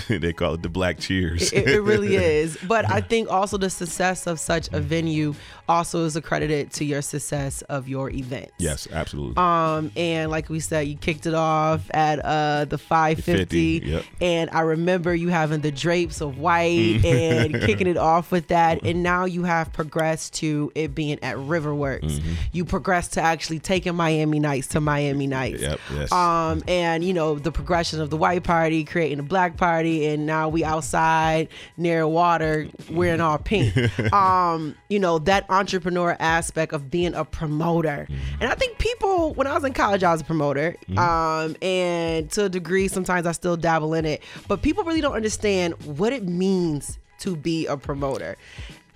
[0.08, 1.52] they call it the black cheers.
[1.52, 2.56] it, it really is.
[2.66, 5.34] But I think also the success of such a venue
[5.68, 8.52] also is accredited to your success of your events.
[8.58, 9.36] yes, absolutely.
[9.36, 14.04] Um, and like we said, you kicked it off at uh the 550, 50, yep.
[14.20, 18.84] and I remember you having the drapes of white and kicking it off with that,
[18.84, 22.02] and now you have progressed to it being at Riverworks.
[22.02, 22.32] Mm-hmm.
[22.52, 25.62] You progressed to actually taking Miami Nights to Miami Nights.
[25.62, 26.12] Yep, yes.
[26.12, 30.26] Um, and you know the progression of the white party, creating a black party, and
[30.26, 33.74] now we outside near water, wearing all pink.
[34.12, 38.06] um, you know that entrepreneur aspect of being a promoter,
[38.40, 42.30] and I think people when I was in college, I was a promoter, um, and
[42.32, 46.12] to a degree, sometimes I still dabble in it, but people really don't understand what
[46.12, 48.36] it means to be a promoter.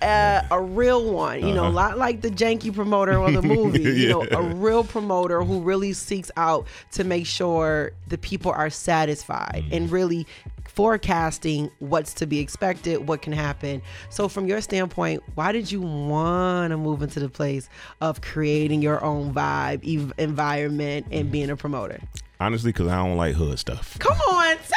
[0.03, 4.11] Uh, a real one, you know, not like the janky promoter on the movie, you
[4.11, 9.65] know, a real promoter who really seeks out to make sure the people are satisfied
[9.73, 10.27] and really
[10.69, 13.83] forecasting what's to be expected, what can happen.
[14.11, 17.69] So, from your standpoint, why did you want to move into the place
[18.01, 22.01] of creating your own vibe, environment, and being a promoter?
[22.39, 23.99] Honestly, because I don't like hood stuff.
[23.99, 24.75] Come on, say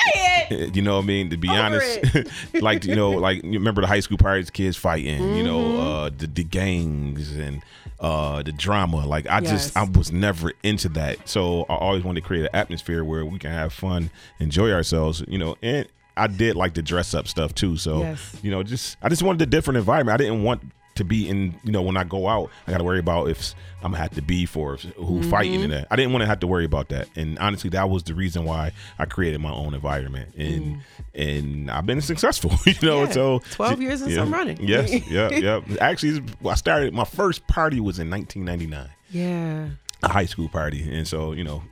[0.49, 0.75] it.
[0.75, 1.29] You know what I mean?
[1.29, 1.99] To be Over honest,
[2.61, 5.35] like you know, like you remember the high school pirates kids fighting.
[5.35, 5.79] You know, Mm-hmm.
[5.79, 7.61] uh, the, the gangs and
[7.99, 9.05] uh, the drama.
[9.05, 11.27] Like I just, I was never into that.
[11.29, 15.23] So I always wanted to create an atmosphere where we can have fun, enjoy ourselves.
[15.27, 17.77] You know, and I did like the dress up stuff too.
[17.77, 18.37] So Yes.
[18.41, 20.13] you know, just I just wanted a different environment.
[20.19, 20.61] I didn't want
[20.99, 21.59] to be in.
[21.63, 24.11] You know, when I go out, I got to worry about if I'm gonna have
[24.15, 25.29] to be for who Mm-hmm.
[25.29, 25.87] fighting and that.
[25.91, 27.07] I didn't want to have to worry about that.
[27.15, 30.35] And honestly, that was the reason why I created my own environment.
[30.37, 30.81] And
[31.15, 32.51] and I've been successful.
[32.65, 33.07] You know, Mm.
[33.07, 33.11] Yeah.
[33.13, 34.17] so 12 years and yeah.
[34.17, 34.57] some running.
[34.61, 35.61] Yes, yeah, yeah.
[35.81, 39.69] Actually, I started my first party was in 1999, Yeah.
[40.03, 41.63] a high school party, and so you know.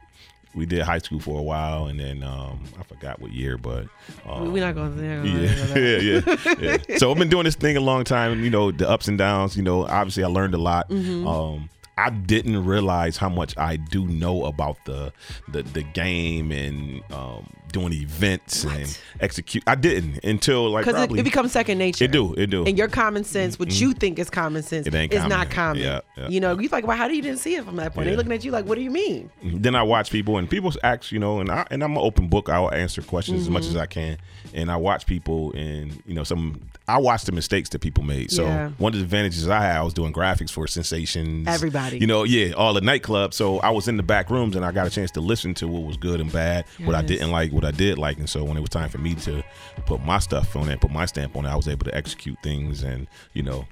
[0.58, 3.86] We did high school for a while, and then um, I forgot what year, but
[4.28, 5.04] um, We're not going to.
[5.04, 6.98] yeah, yeah, yeah, yeah.
[6.98, 8.44] So I've been doing this thing a long time.
[8.44, 9.56] You know, the ups and downs.
[9.56, 10.90] You know, obviously I learned a lot.
[10.90, 11.28] Mm-hmm.
[11.28, 15.14] Um, I didn't realize how much I do know about the
[15.48, 19.64] the, the game and um, doing events and execute.
[19.68, 22.06] I didn't until like Because it, it becomes second nature.
[22.06, 22.66] it do it do.
[22.66, 25.38] And your common sense, what you think is common sense, It ain't is common.
[25.38, 25.84] not common.
[25.84, 26.28] Yeah, yeah.
[26.30, 28.06] You know, you're like, well, how do you didn't see it from that point?
[28.06, 28.18] They Yeah.
[28.18, 29.30] looking at you like, what do you mean?
[29.44, 32.28] then I watch people and people ask, you know, and I and I'm an open
[32.28, 32.50] book.
[32.50, 33.76] I'll answer questions as much Mm-hmm.
[33.76, 34.18] as I can,
[34.54, 36.62] and I watch people and you know some.
[36.90, 38.32] I watch the mistakes that people made.
[38.32, 38.70] So Yeah.
[38.78, 41.46] one of the advantages I had, I was doing graphics for Sensations.
[41.48, 41.98] Everybody.
[42.00, 43.34] you know, yeah, all the nightclubs.
[43.34, 45.68] So I was in the back rooms and I got a chance to listen to
[45.68, 48.44] what was good and bad, what I didn't like, what I did like, and so
[48.44, 49.44] when it was time for me to
[49.86, 52.38] put my stuff on it, put my stamp on it, I was able to execute
[52.42, 53.68] things and you know.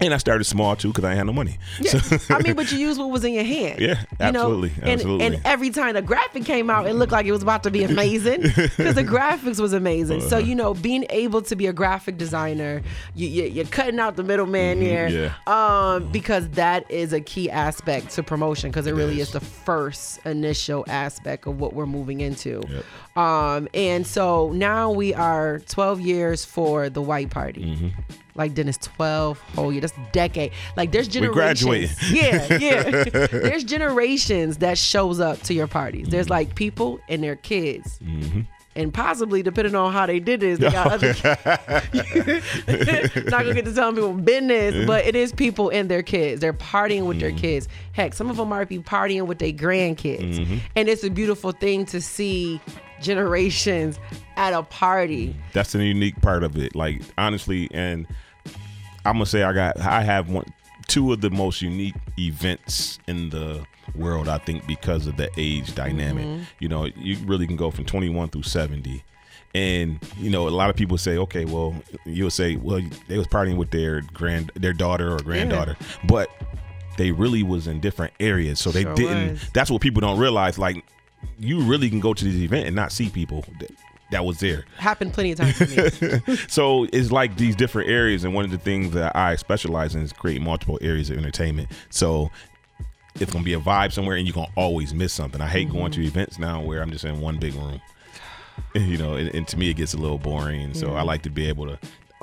[0.00, 1.56] And I started small too because I had no money.
[1.80, 1.92] Yeah.
[2.00, 3.80] So- I mean, but you use what was in your hand.
[3.80, 4.40] Yeah, You know?
[4.40, 5.26] absolutely, And, absolutely.
[5.26, 7.84] and every time the graphic came out, it looked like it was about to be
[7.84, 10.20] amazing because the graphics was amazing.
[10.20, 10.46] So, Uh-huh.
[10.46, 12.82] you know, being able to be a graphic designer,
[13.14, 15.08] you, you, you're cutting out the middleman here.
[15.08, 15.32] Mm-hmm.
[15.48, 15.94] yeah.
[15.94, 19.28] Um, because that is a key aspect to promotion because it, really is.
[19.28, 22.62] is the first initial aspect of what we're moving into.
[22.68, 23.16] Yep.
[23.16, 27.64] Um, and so now we are 12 years for the white party.
[27.76, 27.88] Mm-hmm.
[28.36, 29.80] Like Dennis, 12 whole year.
[29.80, 30.50] That's decade.
[30.76, 31.62] Like there's We generations.
[31.62, 31.90] graduating.
[32.10, 33.04] Yeah, yeah.
[33.30, 36.08] there's generations that shows up to your parties.
[36.08, 37.98] There's like people and their kids.
[38.02, 38.40] Mm-hmm.
[38.76, 41.14] And possibly, depending on how they did this, they got other.
[41.94, 46.40] Not gonna get to telling people business, but it is people and their kids.
[46.40, 47.38] They're partying with their Mm-hmm.
[47.38, 47.68] kids.
[47.92, 50.56] Heck, some of them might be partying with their grandkids, Mm-hmm.
[50.76, 52.60] and it's a beautiful thing to see
[53.00, 53.98] generations
[54.36, 55.36] at a party.
[55.52, 56.74] that's the unique part of it.
[56.74, 58.06] Like honestly, and
[59.04, 60.46] I'm gonna say I got I have one
[60.86, 63.64] two of the most unique events in the
[63.94, 64.28] world.
[64.28, 66.26] I think because of the age dynamic.
[66.26, 66.42] Mm-hmm.
[66.58, 69.02] You know, you really can go from 21 through 70.
[69.54, 73.28] And you know, a lot of people say, okay, well, you'll say, well, they was
[73.28, 76.28] partying with their grand, their daughter or granddaughter, but
[76.98, 79.30] they really was in different areas, so they Sure didn't.
[79.32, 79.50] was.
[79.52, 80.58] That's what people don't realize.
[80.58, 80.84] Like,
[81.38, 83.44] you really can go to this event and not see people
[84.14, 84.64] that, was there.
[84.78, 86.48] Happened plenty of times.
[86.48, 90.02] So it's like these different areas, and one of the things that I specialize in
[90.02, 91.68] is creating multiple areas of entertainment.
[91.90, 92.30] So
[93.20, 95.40] it's gonna be a vibe somewhere, and you're gonna always miss something.
[95.40, 96.08] I hate going to mm-hmm.
[96.08, 97.80] events now where I'm just in one big room,
[98.74, 100.74] you know, and, and to me it gets a little boring.
[100.74, 101.78] So I like to be able to,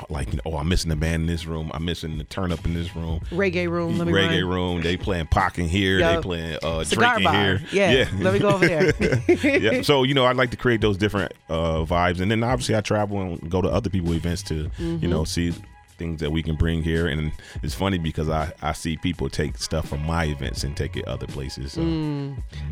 [0.09, 2.51] like, you know, oh, I'm missing the band in this room, I'm missing the turn
[2.51, 3.19] up in this room.
[3.31, 3.97] Reggae room.
[3.97, 4.49] Let me Reggae run.
[4.49, 6.15] room, they playing pocking here, Yup.
[6.15, 7.43] they playing uh, Cigar drinking bar.
[7.43, 7.61] here.
[7.71, 7.91] Yeah.
[7.91, 8.09] yeah.
[8.19, 8.93] Let me go over there.
[9.59, 9.81] yeah.
[9.81, 12.81] So you know, I like to create those different uh, vibes, and then obviously I
[12.81, 15.53] travel and go to other people events to you know see
[16.01, 17.07] things that we can bring here.
[17.07, 20.97] And it's funny because I I see people take stuff from my events and take
[20.97, 21.81] it other places, so,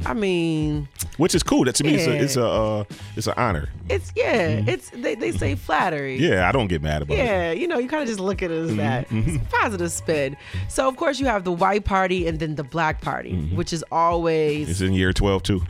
[0.06, 0.88] I mean,
[1.18, 1.66] which is cool.
[1.66, 2.84] That to me, it's a it's a uh,
[3.16, 3.70] it's an honor.
[3.88, 6.18] it's yeah, it's they, they say flattery.
[6.20, 6.34] Mm-hmm.
[6.34, 7.26] Yeah, I don't get mad about it.
[7.26, 9.08] Yeah, you know, you kind of just look at it as that.
[9.10, 9.38] Mm-hmm.
[9.52, 10.36] Positive spin.
[10.68, 13.84] So, of course, you have the white party and then the black party, which is
[13.92, 14.72] always, Mm-hmm.
[14.72, 15.62] It's in year twelve too.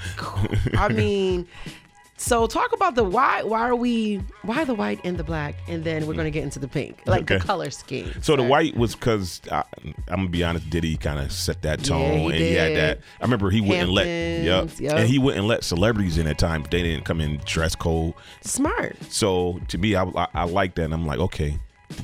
[0.78, 1.48] I mean,
[2.19, 3.43] so talk about the why.
[3.43, 4.17] Why are we?
[4.41, 5.55] Why the white and the black?
[5.67, 8.12] And then we're gonna get into the pink, like the color scheme.
[8.21, 9.63] So the white was because I'm
[10.08, 12.99] gonna be honest, Diddy kind of set that tone, he and he had that.
[13.21, 14.97] I remember he wouldn't let, yep, yep.
[14.97, 16.67] and he wouldn't let celebrities in at times.
[16.69, 18.13] They didn't come in dress code.
[18.41, 18.97] smart.
[19.10, 20.84] So to me, I, I, I like that.
[20.84, 21.58] And I'm like, okay,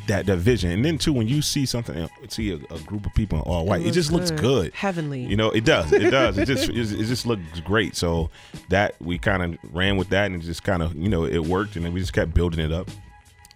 [0.07, 0.71] that that vision.
[0.71, 3.81] And then too, when you see something, see a, a group of people all white,
[3.81, 4.39] it, looks just looks good.
[4.39, 5.23] good, Heavenly.
[5.23, 5.91] You know, it does.
[5.91, 6.37] It does.
[6.37, 7.95] it just it, it just looks great.
[7.95, 8.29] So
[8.69, 11.45] that we kind of ran with that, and it just kind of you know it
[11.45, 12.89] worked, and then we just kept building it up.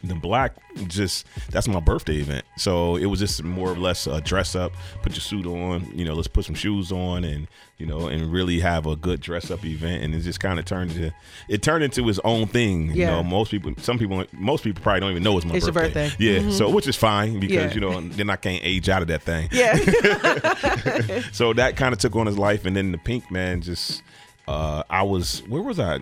[0.02, 0.56] The black
[0.88, 4.72] just that's my birthday event, so it was just more or less a dress up,
[5.02, 8.32] put your suit on, you know, let's put some shoes on, and you know, and
[8.32, 11.14] really have a good dress up event, and it just kind of turned into
[11.50, 12.88] it turned into its own thing.
[12.92, 13.10] You Yeah.
[13.12, 15.74] know, most people, some people, most people probably don't even know it's my It's your
[15.74, 16.08] birthday.
[16.08, 16.26] birthday.
[16.40, 16.50] Mm-hmm.
[16.50, 17.74] Yeah, so which is fine because Yeah.
[17.74, 19.50] you know then I can't age out of that thing.
[19.52, 19.76] Yeah.
[21.34, 24.02] So that kind of took on his life, and then the pink man just.
[24.50, 26.00] Uh, I was where was I?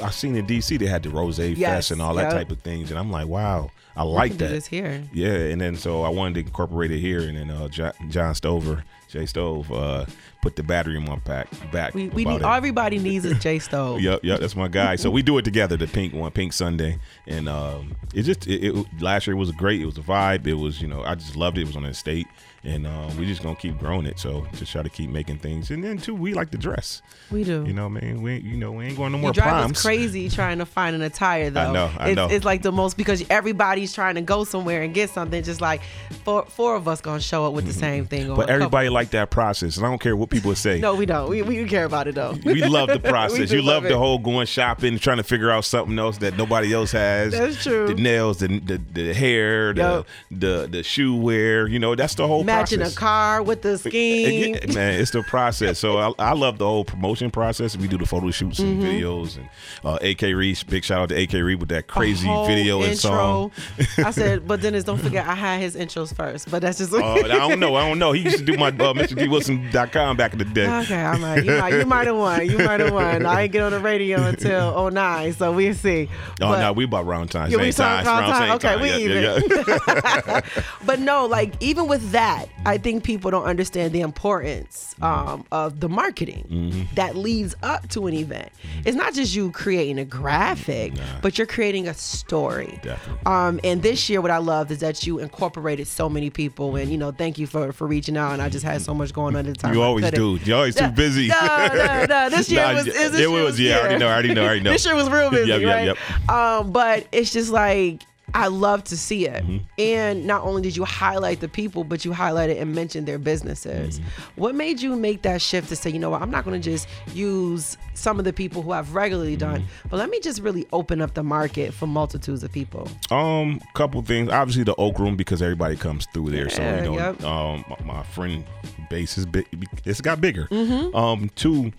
[0.00, 2.32] I seen in DC they had the Rose Yes, Fest and all that yep.
[2.32, 4.50] type of things, and I'm like, wow, I like that.
[4.50, 5.02] this here.
[5.12, 8.36] Yeah, and then so I wanted to incorporate it here, and then uh, John, John
[8.36, 10.06] Stover, Jay Stove, uh,
[10.42, 11.92] put the battery in my pack back.
[11.92, 14.00] We, we need everybody needs a J stove.
[14.00, 14.94] Yep, yep, that's my guy.
[14.94, 18.62] So we do it together, the pink one, Pink Sunday, and um, it just it,
[18.64, 19.80] it last year was great.
[19.80, 20.46] It was a vibe.
[20.46, 21.62] It was you know I just loved it.
[21.62, 22.28] It was on the estate,
[22.66, 24.18] and uh, we just gonna keep growing it.
[24.18, 27.02] So just try to keep making things, and then too we like to dress.
[27.30, 27.64] We do.
[27.66, 29.76] You know, man, we ain't, you know we ain't going no more You drive proms.
[29.78, 31.60] us crazy trying to find an attire though.
[31.60, 32.26] I know, I it's, know.
[32.28, 35.42] it's like the most because everybody's trying to go somewhere and get something.
[35.42, 35.82] Just like
[36.24, 38.26] four four of us gonna show up with the same thing.
[38.26, 38.36] Mm-hmm.
[38.36, 40.80] But everybody like that process, and I don't care what people say.
[40.86, 41.28] No, we don't.
[41.28, 42.36] We, we care about it though.
[42.44, 43.50] We love the process.
[43.50, 46.72] you love love the whole going shopping, trying to figure out something else that nobody
[46.72, 47.32] else has.
[47.32, 47.88] That's true.
[47.88, 50.06] The nails, the the, the hair, the, Yup.
[50.30, 51.66] the the shoe wear.
[51.66, 52.96] You know, that's the whole Matching process.
[52.96, 54.54] a car with the scheme.
[54.54, 55.78] Yeah, man, it's the process.
[55.78, 57.76] So I, I love the whole promotion process.
[57.76, 58.86] We do the photo shoots and Mm-hmm.
[58.86, 59.48] videos, and
[59.84, 60.58] uh, AK Reed.
[60.68, 63.52] Big shout out to AK Reed with that crazy video and song.
[63.78, 64.04] intro.
[64.04, 66.50] I said, but Dennis, don't forget I had his intros first.
[66.50, 67.74] But that's just Oh, I don't know.
[67.76, 68.12] I don't know.
[68.12, 70.66] He used to do my uh, MrDWilson.com back in the day.
[70.82, 71.44] Okay, I might.
[71.44, 71.72] You might.
[71.74, 72.48] You might have won.
[72.48, 73.26] You might have won.
[73.26, 76.08] I ain't get on the radio until 09, so we'll see.
[76.40, 77.50] Oh But- no, we about round time.
[77.50, 78.04] Yeah, same we time.
[78.04, 78.60] talk around time.
[78.60, 79.22] same Okay, we Yeah, even.
[79.66, 80.40] yeah, yeah.
[80.86, 85.80] But no, like even with that, I think people don't understand the importance um, of
[85.80, 86.94] the marketing Mm-hmm.
[86.94, 88.50] that leads up to an event.
[88.84, 92.80] It's not just you creating a graphic, but you're creating a story.
[93.24, 96.90] Um, and this year, what I loved is that you incorporated so many people, and
[96.90, 98.32] you know, thank you for for reaching out.
[98.32, 99.74] And I just had so much going on at the time.
[99.74, 100.38] You always do.
[100.44, 101.28] You're always too busy.
[101.28, 102.28] No, no, no.
[102.36, 102.86] This year Nah, was.
[102.86, 104.70] yeah, this it year was, yeah, I already know, I already know, I already know.
[104.72, 105.84] this year was real busy, Yep, yep, right?
[105.86, 106.30] yep.
[106.30, 108.02] Um, but it's just like
[108.36, 109.42] I love to see it.
[109.42, 109.56] Mm-hmm.
[109.78, 113.98] And not only did you highlight the people, but you highlighted and mentioned their businesses.
[113.98, 114.40] Mm-hmm.
[114.42, 116.70] What made you make that shift to say, you know what, I'm not going to
[116.70, 119.88] just use some of the people who I've regularly done, Mm-hmm.
[119.88, 122.90] but let me just really open up the market for multitudes of people.
[123.10, 124.28] Um, couple things.
[124.30, 126.50] Obviously, the Oak Room because everybody comes through there.
[126.50, 127.24] so you know, yep.
[127.24, 128.44] um, my, my friend
[128.90, 129.46] base is big.
[129.86, 130.46] It's got bigger.
[130.48, 130.94] Mm-hmm.
[130.94, 131.72] Um, two,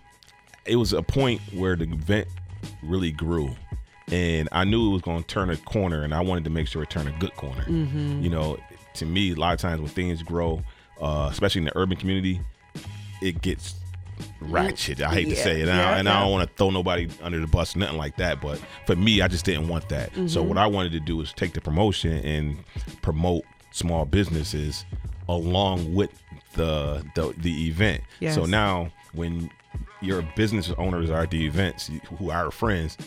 [0.66, 2.28] it was a point where the event
[2.82, 3.56] really grew.
[4.10, 6.68] And I knew it was going to turn a corner, and I wanted to make
[6.68, 7.64] sure it turned a good corner.
[7.66, 8.22] Mm-hmm.
[8.22, 8.58] You know,
[8.96, 10.62] to me, a lot of times when things grow,
[11.02, 12.40] uh, especially in the urban community,
[13.22, 13.76] it gets
[14.40, 15.02] ratchet.
[15.02, 17.10] I hate to say it, and, yeah, I, and I don't want to throw nobody
[17.22, 18.42] under the bus, nothing like that.
[18.42, 20.14] But for me, I just didn't want that.
[20.16, 20.48] So Mm-hmm.
[20.50, 22.58] what I wanted to do was take the promotion and
[23.02, 24.86] promote small businesses
[25.28, 26.12] along with
[26.54, 28.02] the the, the event.
[28.22, 28.36] Yes.
[28.36, 29.52] So now when
[30.02, 32.98] your business owners are at the events who are friends,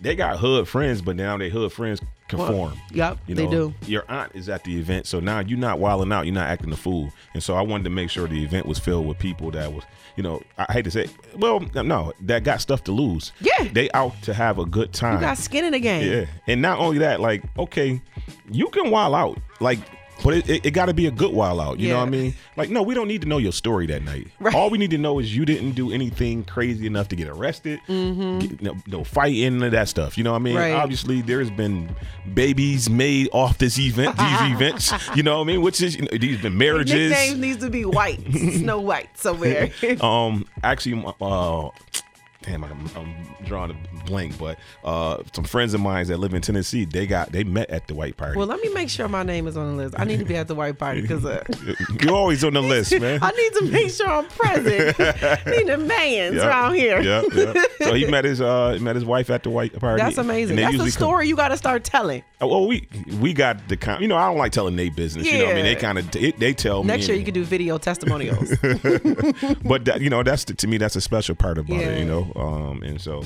[0.00, 2.74] they got hood friends, but now they hood friends conform.
[2.92, 3.72] Yep, You they do.
[3.86, 6.26] Your aunt is at the event, so now you're not wilding out.
[6.26, 7.12] You're not acting the fool.
[7.34, 9.84] And so I wanted to make sure the event was filled with people that was,
[10.16, 13.32] you know, I hate to say, well, no, that got stuff to lose.
[13.40, 13.68] Yeah.
[13.72, 15.14] they out to have a good time.
[15.14, 16.10] You got skin in the game.
[16.10, 18.00] Yeah, and not only that, like, okay,
[18.50, 19.78] you can wild out, like,
[20.22, 21.78] but it, it, it got to be a good while out.
[21.78, 22.34] You know what I mean?
[22.56, 24.28] Like, no, we don't need to know your story that night.
[24.40, 24.54] Right.
[24.54, 27.80] All we need to know is you didn't do anything crazy enough to get arrested.
[27.86, 30.16] Get, no, no fighting, of that stuff.
[30.16, 30.54] You know what I mean?
[30.54, 30.72] Mm-hmm.
[30.72, 30.82] Right.
[30.82, 31.94] Obviously, there's been
[32.34, 34.92] babies made off this event, these events.
[35.14, 35.62] You know what I mean?
[35.62, 37.10] Which is, you know, these been marriages.
[37.10, 38.20] Nicknames needs to be white,
[38.54, 39.70] Snow White somewhere.
[40.00, 41.68] um actually uh
[42.46, 46.40] damn I'm, I'm drawing a blank but uh some friends of mine that live in
[46.42, 49.22] tennessee they got they met at the white party well, let me make sure my
[49.22, 49.94] name is on the list.
[49.98, 51.42] I need to be at the white party because uh,
[52.00, 54.98] you're always on the list man I need to make sure I'm present.
[55.46, 57.00] need a man's Yeah, around here.
[57.00, 57.64] yeah, yeah.
[57.80, 60.02] So he met his uh met his wife at the white party.
[60.02, 60.56] That's amazing.
[60.56, 62.22] That's a usually come- story you got to start telling.
[62.40, 62.86] Oh, well, we
[63.20, 64.00] we got the kind.
[64.02, 65.26] You know, I don't like telling their business.
[65.26, 66.88] You know, what I mean, they kind of they, they tell me.
[66.88, 68.50] Next year, and- you can do video testimonials.
[69.64, 72.04] but that, you know that's the, to me that's a special part about it you
[72.04, 73.22] know um and so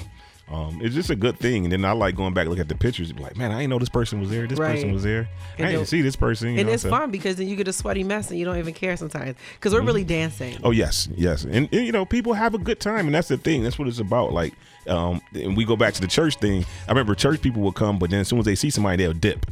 [0.49, 1.65] um it's just a good thing.
[1.65, 3.53] And then i like going back and look at the pictures and be like man
[3.53, 4.47] i didn't know this person was there.
[4.49, 5.29] This person was there.
[5.59, 7.55] And i didn't see this person you and know, it's so- fun because then you
[7.57, 10.59] get a sweaty mess and you don't even care sometimes because we're really dancing.
[10.65, 11.45] oh yes yes.
[11.45, 13.63] And, and, you know people have a good time and that's the thing.
[13.63, 14.33] That's what it's about.
[14.33, 14.55] Like
[14.89, 16.65] um and we go back to the church thing.
[16.89, 19.13] I remember church people would come but then as soon as they see somebody they'll
[19.13, 19.47] dip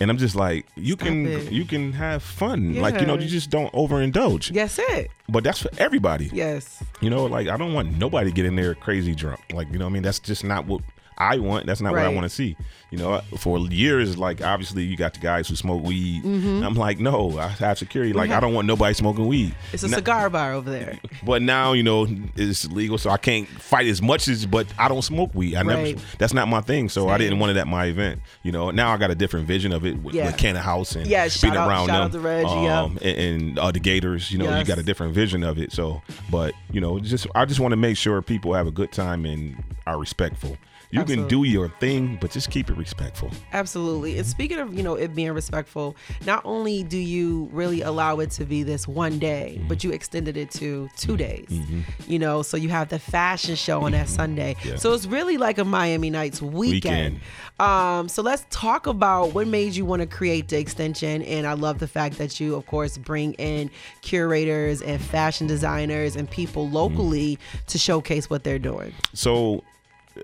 [0.00, 1.52] and i'm just like you Stop can it.
[1.52, 5.10] you can have fun like you know you just don't overindulge Yes, it.
[5.28, 6.82] but that's for everybody Yes.
[7.00, 9.40] You know, like I don't want nobody to get in there crazy drunk.
[9.52, 10.02] Like, you know what I mean?
[10.02, 10.80] That's just not what
[11.18, 11.66] I want.
[11.66, 12.56] That's not what I want to see.
[12.90, 16.22] You know, for years, like obviously you got the guys who smoke weed.
[16.22, 16.62] Mm-hmm.
[16.64, 18.12] I'm like, no, I have security.
[18.12, 19.54] Like, I don't want nobody smoking weed.
[19.72, 20.98] It's a Now- cigar bar over there.
[21.24, 24.46] but now, you know, it's legal, so I can't fight as much as.
[24.46, 25.56] But I don't smoke weed.
[25.56, 25.96] I Right.
[25.96, 26.00] never.
[26.18, 26.88] That's not my thing.
[26.88, 28.20] So I didn't want it at my event.
[28.44, 30.26] You know, now I got a different vision of it with, Yeah.
[30.26, 32.22] with House and Yeah, being out- around them.
[32.22, 32.80] Reg, yeah.
[32.82, 34.30] um, and, and uh, the Gators.
[34.30, 35.72] You know, you got a different vision of it.
[35.72, 38.92] So, but you know, just I just want to make sure people have a good
[38.92, 40.56] time and are respectful.
[40.90, 43.30] You can do your thing, but just keep it respectful.
[43.52, 44.18] Absolutely.
[44.18, 48.30] And speaking of, you know, it being respectful, not only do you really allow it
[48.32, 49.68] to be this one day, mm-hmm.
[49.68, 51.48] but you extended it to two days.
[51.48, 51.80] Mm-hmm.
[52.06, 54.14] You know, so you have the fashion show on that mm-hmm.
[54.14, 54.56] Sunday.
[54.64, 54.76] Yeah.
[54.76, 56.64] So it's really like a Miami Nights weekend.
[56.74, 57.20] Weekend.
[57.60, 61.22] Um, so let's talk about what made you want to create the extension.
[61.22, 63.70] And I love the fact that you, of course, bring in
[64.02, 68.92] curators and fashion designers and people locally to showcase what they're doing.
[69.12, 69.62] So,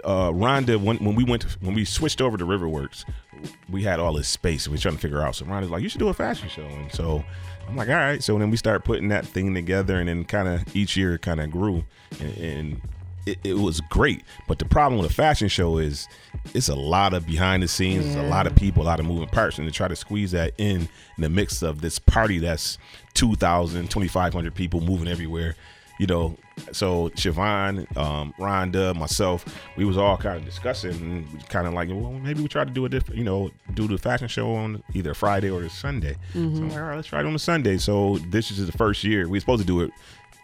[0.05, 3.05] uh, Rhonda, when, when we went, to, when we switched over to Riverworks,
[3.69, 4.67] we had all this space.
[4.67, 5.37] And we were trying to figure out.
[5.37, 7.25] So Rhonda's like, "You should do a fashion show," and so
[7.69, 8.23] I'm like, all right.
[8.23, 11.41] So then we start putting that thing together, and then kind of each year kind
[11.41, 11.85] of grew,
[12.21, 12.81] and, and
[13.27, 14.23] it, it, was great.
[14.49, 16.09] But the problem with a fashion show is
[16.55, 18.23] it's a lot of behind the scenes, yeah.
[18.23, 20.53] a lot of people, a lot of moving parts, and to try to squeeze that
[20.59, 22.79] in in the mix of this party that's
[23.15, 25.55] 2,000, 2,500 people moving everywhere.
[26.01, 26.37] You know,
[26.73, 29.45] so Siobhan, um, Rhonda, myself,
[29.77, 32.87] we was all kind of discussing, kind of like, well, maybe we try to do
[32.87, 36.17] a different, you know, do the fashion show on either Friday or Sunday.
[36.33, 36.71] Mm-hmm.
[36.71, 37.77] So, all right, let's try it on a Sunday.
[37.77, 39.91] So this is the first year we are supposed to do it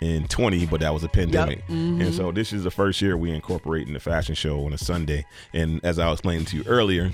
[0.03, 1.61] in 20, but that was a pandemic.
[1.61, 1.69] Yep.
[1.69, 2.01] Mm-hmm.
[2.03, 4.79] And so this is the first year we incorporate in the fashion show on a
[4.79, 5.25] Sunday.
[5.55, 7.13] And as I was explaining to you earlier,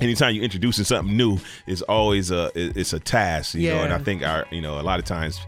[0.00, 3.74] anytime you're introducing something new, it's always a it's a task, you yeah.
[3.74, 3.84] know.
[3.84, 5.40] And I think our you know a lot of times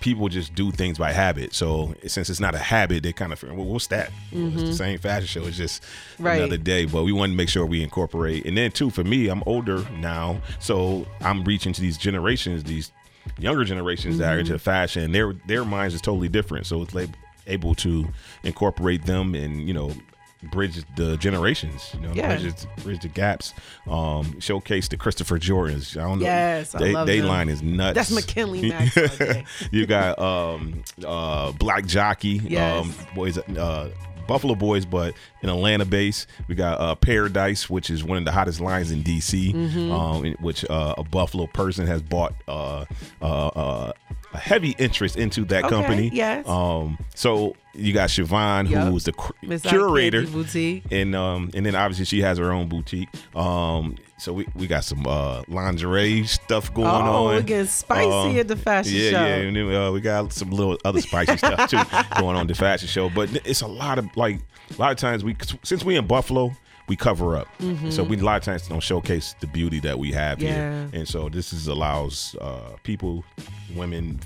[0.00, 1.54] people just do things by habit.
[1.54, 4.10] So since it's not a habit, they kind of well, what's that?
[4.32, 4.46] Mm-hmm.
[4.46, 4.72] It's the mm-hmm.
[4.72, 5.46] same fashion show.
[5.46, 5.84] It's just
[6.18, 6.38] right.
[6.38, 6.86] another day.
[6.86, 8.46] But we want to make sure we incorporate.
[8.46, 12.92] And then too, for me, I'm older now, so I'm reaching to these generations, these
[13.38, 14.22] younger generations mm-hmm.
[14.22, 14.58] that are into mm-hmm.
[14.58, 16.66] fashion, their their minds is totally different.
[16.66, 17.10] So it's like
[17.46, 18.08] able to
[18.44, 19.92] incorporate them and you know
[20.42, 22.38] bridge the generations, you know, yeah.
[22.38, 23.54] bridge, bridge the gaps,
[23.88, 25.96] um, showcase the Christopher Jordans.
[25.96, 26.24] I don't know.
[26.24, 27.94] Yes, they, I they line is nuts.
[27.94, 28.96] That's McKinley Max.
[29.70, 32.84] you got um, uh, Black Jockey, yes.
[32.84, 33.90] um, boys, uh,
[34.30, 36.26] Buffalo Boys, but in Atlanta base.
[36.46, 39.90] We got uh, Paradise, which is one of the hottest lines in DC, mm-hmm.
[39.90, 42.84] um, in which uh, a Buffalo person has bought uh,
[43.20, 43.92] uh, uh
[44.32, 46.10] a heavy interest into that okay, company.
[46.12, 46.46] Yes.
[46.48, 48.88] Um, so you got Siobhan, yep.
[48.88, 49.12] who's the
[49.62, 53.08] curator, boutique, and um, and then obviously she has her own boutique.
[53.34, 57.06] Um, so we, we got some uh, lingerie stuff going oh, on.
[57.08, 59.24] Oh, we getting spicy um, at the fashion yeah, show.
[59.24, 61.80] Yeah, and then uh, we got some little other spicy stuff too
[62.20, 63.08] going on the fashion show.
[63.08, 64.40] But it's a lot of like
[64.76, 66.52] a lot of times we since we in Buffalo,
[66.90, 67.46] we cover up.
[67.60, 67.90] Mm-hmm.
[67.90, 70.48] So we a lot of times don't showcase the beauty that we have yeah.
[70.48, 70.90] here.
[70.92, 73.24] And so this is allows uh, people,
[73.76, 74.18] women,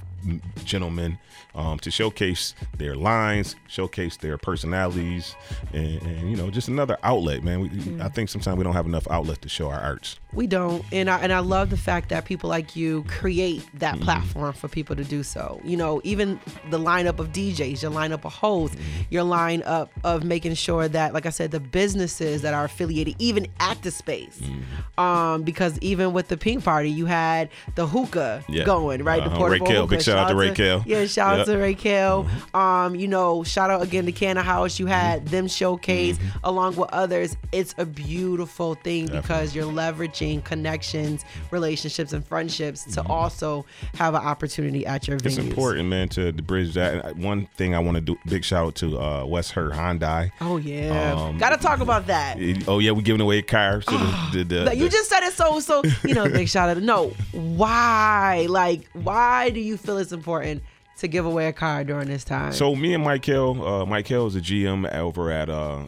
[0.65, 1.19] gentlemen
[1.55, 5.37] um, to showcase their lines, showcase their personalities,
[5.73, 7.61] and, and you know, just another outlet, man.
[7.61, 8.01] We, mm.
[8.01, 10.19] I think sometimes we don't have enough outlet to show our arts.
[10.33, 13.95] We don't, and I and I love the fact that people like you create that
[13.95, 14.05] mm-hmm.
[14.05, 15.61] platform for people to do so.
[15.65, 16.41] You know, even
[16.71, 19.03] the lineup of DJs, your lineup of hosts, mm-hmm.
[19.11, 23.47] your lineup of making sure that, like I said, the businesses that are affiliated, even
[23.61, 25.01] at the space, mm-hmm.
[25.01, 28.65] um, because even with the pink party, you had the hookah yeah.
[28.65, 29.29] going right, uh-huh.
[29.29, 29.97] the portable Raquel, hookah.
[29.97, 30.83] Big shout, shout out to Raquel.
[30.85, 31.41] Yeah, shout yep.
[31.41, 32.25] out to Raquel.
[32.25, 32.57] Mm-hmm.
[32.57, 34.79] Um, you know, shout out again to Canna House.
[34.79, 35.31] You had mm-hmm.
[35.31, 36.39] them showcase mm-hmm.
[36.45, 37.37] along with others.
[37.53, 39.21] It's a beautiful thing Definitely.
[39.21, 43.11] because you're leveraging connections, relationships, and friendships to mm-hmm.
[43.11, 43.65] also
[43.95, 45.27] have an opportunity at your venues.
[45.27, 47.17] It's important, man, to, bridge that.
[47.17, 50.31] One thing I want to do, big shout out to uh, West Herr Hyundai.
[50.41, 52.37] Oh yeah, um, got to talk about that.
[52.69, 53.83] oh yeah, we giving away a car.
[53.83, 53.93] So
[54.33, 55.83] the, the, the, you just said it so so.
[56.05, 56.83] You know, big shout out.
[56.83, 58.47] No, why?
[58.49, 60.63] Like, why do you feel it's important?
[60.99, 62.53] To give away a car during this time.
[62.53, 65.87] So me and Michael, uh, Michael is a GM over at uh,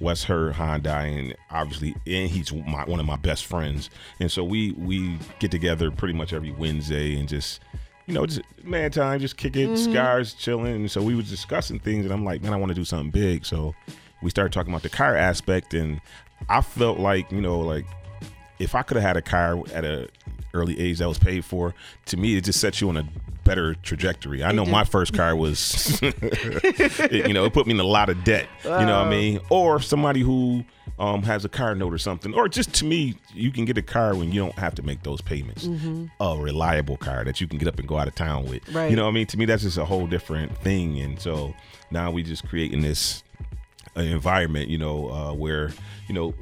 [0.00, 3.90] West Herr Hyundai, and obviously, and he's my, one of my best friends.
[4.20, 7.60] And so we we get together pretty much every Wednesday and just
[8.06, 9.92] you know, just man time, just kicking, mm-hmm.
[9.92, 10.74] scars, chilling.
[10.74, 13.10] And so we was discussing things, and I'm like, man, I want to do something
[13.10, 13.46] big.
[13.46, 13.74] So
[14.22, 16.00] we started talking about the car aspect, and
[16.48, 17.86] I felt like, you know, like
[18.58, 20.08] if I could have had a car at a
[20.54, 21.74] early age that was paid for,
[22.06, 23.08] to me, it just sets you on a
[23.44, 24.42] better trajectory.
[24.42, 28.08] I know my first car was, it, you know, it put me in a lot
[28.08, 28.48] of debt.
[28.64, 29.40] You know what I mean?
[29.50, 30.64] Or somebody who
[30.98, 33.82] um, has a car note or something, or just to me, you can get a
[33.82, 35.66] car when you don't have to make those payments.
[35.66, 36.06] Mm-hmm.
[36.20, 38.66] A reliable car that you can get up and go out of town with.
[38.72, 38.90] Right.
[38.90, 39.26] You know what I mean?
[39.26, 40.98] To me, that's just a whole different thing.
[41.00, 41.54] And so
[41.90, 43.22] now we're just creating this
[43.96, 45.72] uh, environment, you know, uh, where
[46.08, 46.34] you know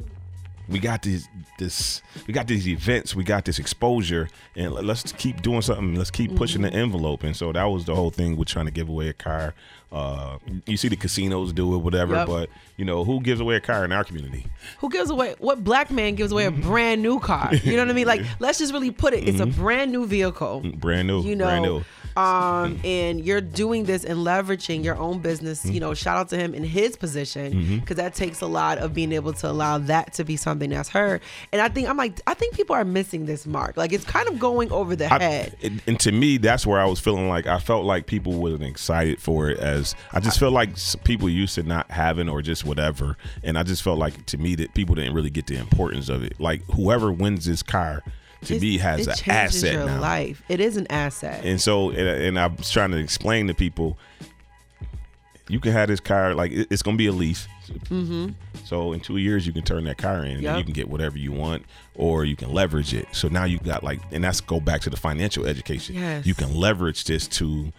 [0.69, 5.43] we got these this we got these events we got this exposure and let's keep
[5.43, 5.95] doing something.
[5.95, 6.75] Let's keep pushing mm-hmm.
[6.75, 7.23] the envelope.
[7.25, 9.55] And so that was the whole thing with trying to give away a car
[9.93, 12.27] uh, you see the casinos do it whatever yep.
[12.27, 14.47] but you know who gives away a car in our community
[14.79, 17.91] who gives away what black man gives away a brand new car you know what
[17.91, 19.51] i mean like let's just really put it it's mm-hmm.
[19.51, 21.85] a brand new vehicle brand new you know brand new
[22.17, 25.65] um, and you're doing this and leveraging your own business.
[25.65, 27.95] You know, shout out to him in his position because mm-hmm.
[27.95, 31.23] that takes a lot of being able to allow that to be something that's heard.
[31.53, 33.77] And I think I'm like, I think people are missing this mark.
[33.77, 35.57] Like it's kind of going over the I, head.
[35.63, 38.65] And, and to me, that's where I was feeling like I felt like people wasn't
[38.65, 39.59] excited for it.
[39.59, 39.82] As
[40.13, 40.71] I just felt like
[41.05, 44.55] people used to not having or just whatever, and I just felt like to me
[44.57, 46.41] that people didn't really get the importance of it.
[46.41, 48.03] Like whoever wins this car
[48.47, 50.01] to it's, me has an asset your now.
[50.01, 50.43] life.
[50.49, 51.45] It is an asset.
[51.45, 53.99] And so, and, and I was trying to explain to people,
[55.49, 57.47] you can have this car like it- it's gonna be a lease.
[57.89, 58.31] Mm-hmm.
[58.65, 61.19] So in two years you can turn that car in and you can get whatever
[61.19, 61.65] you want,
[61.95, 63.07] or you can leverage it.
[63.13, 65.95] So now you've got like, and that's go back to the financial education.
[65.97, 66.27] Yes.
[66.27, 67.73] You can leverage this to.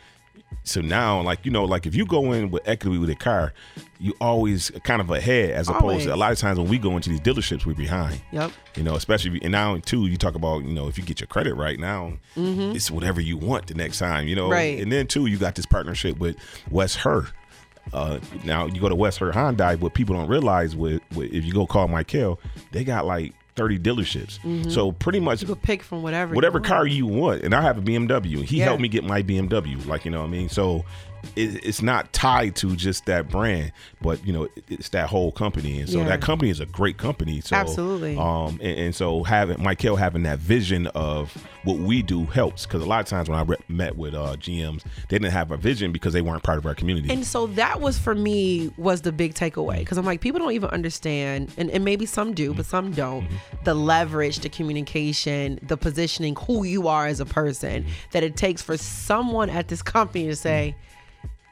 [0.64, 3.54] So now, like you know, like if you go in with equity with a car,
[3.99, 6.06] you always kind of ahead as opposed Always.
[6.06, 8.22] to a lot of times when we go into these dealerships, we're behind.
[8.32, 8.51] Yep.
[8.76, 11.04] You know, especially if you, and now too, you talk about you know if you
[11.04, 14.28] get your credit right now, it's whatever you want the next time.
[14.28, 14.51] You know, Mm-hmm.
[14.51, 14.80] Right.
[14.80, 16.36] And then too, you got this partnership with
[16.70, 17.28] West Herr.
[17.91, 21.43] Uh, now you go to West Herr Hyundai, what people don't realize with, with if
[21.43, 22.39] you go call Michael,
[22.72, 24.72] they got like thirty dealerships.
[24.72, 25.49] So pretty much Mm-hmm.
[25.49, 26.34] You could pick from whatever.
[26.36, 27.43] whatever you car you want.
[27.43, 28.43] And I have a BMW.
[28.43, 28.66] He Yeah.
[28.66, 29.86] helped me get my BMW.
[29.86, 30.49] Like you know what I mean.
[30.49, 30.86] So
[31.36, 33.71] it, it's not tied to just that brand,
[34.01, 35.80] but you know it, it's that whole company.
[35.80, 36.05] And so Yeah.
[36.05, 37.41] that company is a great company.
[37.41, 38.17] So Absolutely.
[38.17, 42.82] Um, and, and so having Michael having that vision of what we do helps because
[42.82, 45.57] a lot of times when I re- met with uh, GMs, they didn't have a
[45.57, 47.11] vision because they weren't part of our community.
[47.11, 50.51] And so that was for me was the big takeaway because I'm like people don't
[50.53, 53.28] even understand and, and maybe some do but some don't
[53.63, 58.61] the leverage the communication the positioning who you are as a person that it takes
[58.61, 60.76] for someone at this company to say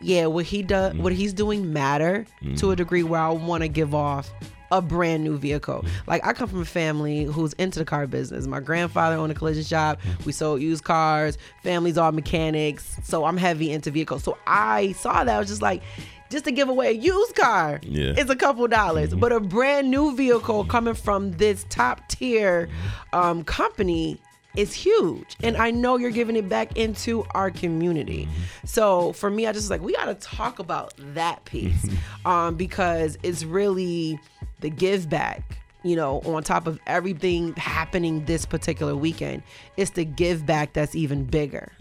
[0.02, 1.04] yeah what he does mm-hmm.
[1.04, 2.74] what he's doing matter to a mm-hmm.
[2.74, 4.32] degree where I want to give off
[4.72, 5.82] a brand new vehicle.
[5.84, 6.10] Mm-hmm.
[6.10, 8.48] Like I come from a family who's into the car business.
[8.48, 10.00] My grandfather owned a collision shop.
[10.26, 11.38] We sold used cars.
[11.62, 12.98] Families all mechanics.
[13.04, 14.24] So I'm heavy into vehicles.
[14.24, 15.84] So I saw that I was just like
[16.30, 18.14] just to give away a used car Yeah.
[18.18, 19.14] it's a couple dollars.
[19.14, 22.70] But a brand new vehicle coming from this top tier
[23.12, 24.20] um, company
[24.56, 25.36] is huge.
[25.44, 28.28] And I know you're giving it back into our community.
[28.66, 31.90] So for me, I just was like, we got to talk about that piece
[32.26, 34.20] um, because it's really
[34.60, 35.58] the give back.
[35.84, 39.42] You know, on top of everything happening this particular weekend,
[39.78, 41.72] it's the give back that's even bigger.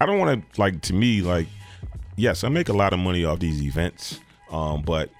[0.00, 1.48] I don't want to like to me like
[2.18, 4.20] yes, I make a lot of money off these events,
[4.50, 5.10] um, but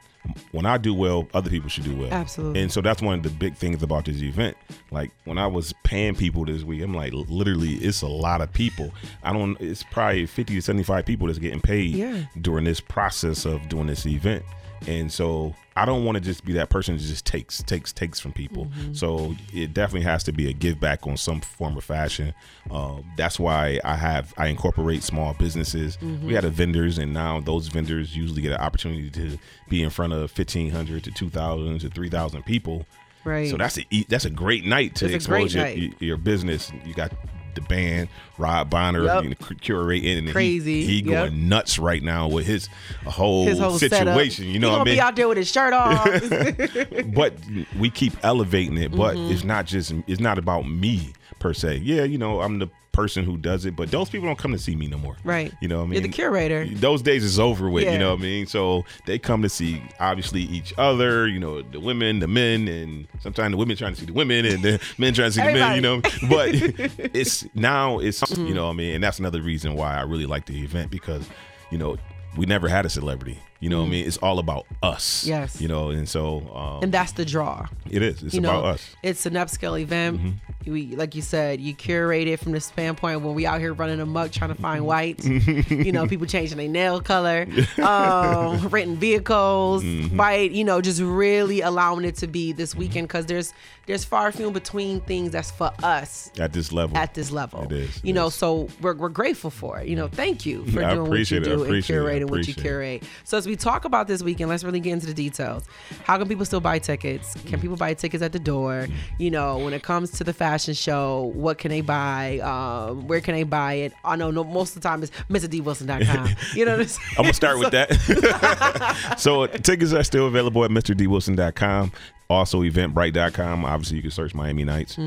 [0.52, 2.12] when I do well, other people should do well.
[2.12, 2.60] Absolutely.
[2.62, 4.56] And so that's one of the big things about this event.
[4.90, 8.52] Like when I was paying people this week, I'm like, literally, it's a lot of
[8.52, 8.92] people.
[9.22, 9.60] I don't.
[9.60, 12.24] It's probably 50 to 75 people that's getting paid Yeah.
[12.40, 14.44] during this process of doing this event.
[14.86, 18.18] And so I don't want to just be that person that just takes, takes, takes
[18.18, 18.66] from people.
[18.66, 18.94] Mm-hmm.
[18.94, 22.34] So it definitely has to be a give back on some form of fashion.
[22.70, 25.96] Um, that's why I have I incorporate small businesses.
[25.98, 26.26] Mm-hmm.
[26.26, 29.90] We had a vendors, and now those vendors usually get an opportunity to be in
[29.90, 32.84] front of fifteen hundred to two thousand to three thousand people.
[33.24, 33.50] Right.
[33.50, 35.94] So that's a that's a great night to It's expose your, night.
[36.00, 36.72] your business.
[36.84, 37.12] You got
[37.60, 39.22] the band Rod Bonner Yep.
[39.24, 40.84] you know, cu- curating and Crazy.
[40.84, 41.04] He, Yep.
[41.04, 42.68] going nuts right now with his
[43.06, 44.44] whole, His whole situation.
[44.44, 44.52] Setup.
[44.54, 44.94] You know he what I mean?
[44.96, 46.04] be out there with his shirt off.
[47.14, 47.34] but
[47.78, 48.90] we keep elevating it.
[48.92, 49.32] But Mm-hmm.
[49.32, 51.78] it's not just it's not about me per se.
[51.78, 52.68] Yeah, you know, I'm the
[52.98, 55.16] person who does it, but those people don't come to see me no more.
[55.22, 55.52] Right.
[55.60, 55.92] You know what I mean?
[55.94, 56.66] You're the curator.
[56.66, 57.92] Those days is over with, Yeah.
[57.92, 58.46] you know what I mean?
[58.46, 63.06] So they come to see obviously each other, you know, the women, the men, and
[63.20, 65.52] sometimes the women trying to see the women and the men trying to see the
[65.52, 66.00] men, you know.
[66.28, 66.48] But
[67.14, 68.46] it's now it's Mm-hmm.
[68.48, 70.90] you know what I mean, and that's another reason why I really like the event
[70.90, 71.24] because,
[71.70, 71.96] you know,
[72.36, 73.38] we never had a celebrity.
[73.60, 74.06] You know what I mean?
[74.06, 75.26] It's all about us.
[75.26, 75.60] Yes.
[75.60, 77.66] You know, and so um, and that's the draw.
[77.90, 78.22] it is.
[78.22, 78.82] It's you about know, us.
[78.82, 79.06] Mm-hmm.
[79.08, 80.20] it's an upscale event.
[80.64, 84.00] We, like you said, you curate it from the standpoint when we out here running
[84.00, 85.24] amok trying to find whites.
[85.70, 87.46] you know, people changing their nail color,
[87.82, 90.16] um, renting vehicles, Mm-hmm.
[90.16, 90.50] white.
[90.52, 93.52] You know, just really allowing it to be this weekend because there's
[93.88, 96.96] there's far few in between things that's for us At this level.
[96.96, 97.62] at this level.
[97.64, 98.34] It is, You it know, is.
[98.34, 99.88] so we're, we're grateful for it.
[99.88, 101.46] You know, thank you for I doing what you appreciate it.
[101.46, 103.02] I do and appreciate curating what you curate.
[103.24, 105.64] So as we talk about this weekend, let's really get into the details.
[106.04, 107.34] How can people still buy tickets?
[107.34, 107.46] Mm.
[107.48, 108.86] Can people buy tickets at the door?
[109.18, 112.38] You know, when it comes to the fashion show, what can they buy?
[112.40, 113.94] Um, where can they buy it?
[114.04, 116.28] I know no, most of the time it's MrDWilson.com.
[116.54, 117.08] You know what I'm saying?
[117.16, 119.14] I'm gonna start with that.
[119.18, 121.92] so tickets are still available at MrDWilson.com.
[122.30, 123.64] Also Eventbrite.com.
[123.64, 124.98] Obviously, you can search Miami Nights.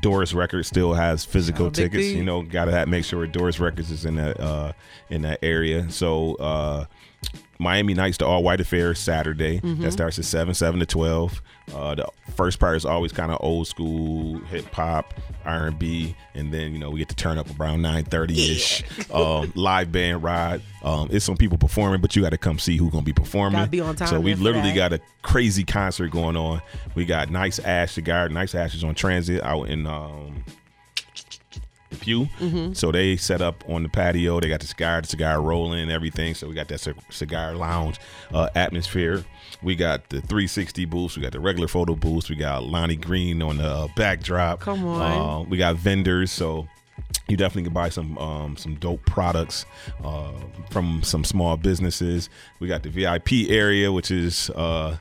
[0.00, 2.06] Doris Records still has physical Oh, tickets.
[2.06, 4.72] You know, gotta have, make sure Doris Records is in that uh,
[5.10, 5.90] in that area.
[5.90, 6.84] So uh,
[7.58, 9.60] Miami Nights, the All White Affair, Saturday.
[9.60, 9.82] Mm-hmm.
[9.82, 11.40] That starts at seven, seven to twelve.
[11.74, 16.14] Uh, the first part is always kind of old school hip hop, R and B,
[16.34, 18.84] and then you know we get to turn up around nine thirty ish.
[19.10, 20.62] um, live band ride.
[20.82, 23.58] Um, it's some people performing, but you got to come see who's gonna be performing.
[23.60, 26.60] Gotta be on time So we literally got a crazy concert going on.
[26.94, 28.28] We got Nice Ash cigar.
[28.28, 30.44] Nice Ash is on transit out in um,
[31.94, 32.26] the pew.
[32.38, 32.72] Mm-hmm.
[32.74, 34.40] So they set up on the patio.
[34.40, 36.34] They got the cigar, the cigar rolling, and everything.
[36.34, 37.98] So we got that ci- cigar lounge
[38.32, 39.24] uh, atmosphere.
[39.62, 41.16] We got the 360 booths.
[41.16, 42.28] We got the regular photo booths.
[42.28, 44.60] We got Lonnie Green on the uh, backdrop.
[44.60, 45.00] Come on.
[45.00, 46.30] Uh, we got vendors.
[46.30, 46.68] So
[47.28, 49.64] you definitely can buy some um, some dope products
[50.04, 50.32] uh,
[50.70, 52.28] from some small businesses.
[52.60, 54.96] We got the VIP area, which is uh,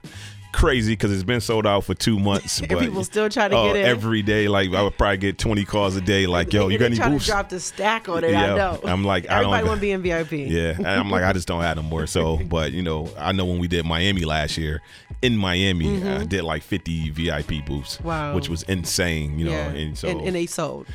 [0.54, 2.60] crazy because it's been sold out for two months.
[2.60, 4.47] And but people still try to uh, get it every day.
[4.47, 6.26] Like I would probably get twenty calls a day.
[6.28, 7.26] Like, yo, you got any booths?
[7.26, 8.32] to drop the stack on it.
[8.32, 8.80] Yeah, I know.
[8.86, 10.32] I'm like, I don't- everybody want to be in VIP.
[10.54, 12.08] Yeah, and I'm like, I just don't have no more.
[12.08, 14.82] So, but you know, I know when we did Miami last year,
[15.22, 18.08] in Miami, I did like 50 VIP booths, Mm-hmm.
[18.08, 18.36] Wow.
[18.36, 19.39] which was insane.
[19.39, 19.70] You know, Yeah.
[19.70, 20.86] and so and, and they sold.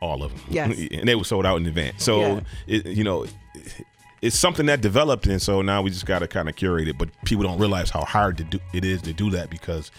[0.00, 0.40] all of them.
[0.50, 0.78] Yes.
[0.92, 2.04] and they were sold out in advance.
[2.04, 2.40] So, Yeah.
[2.66, 3.26] it, you know,
[4.26, 6.98] it's something that developed, and so now we just got to kind of curate it.
[6.98, 9.92] But people don't realize how hard to do it is to do that because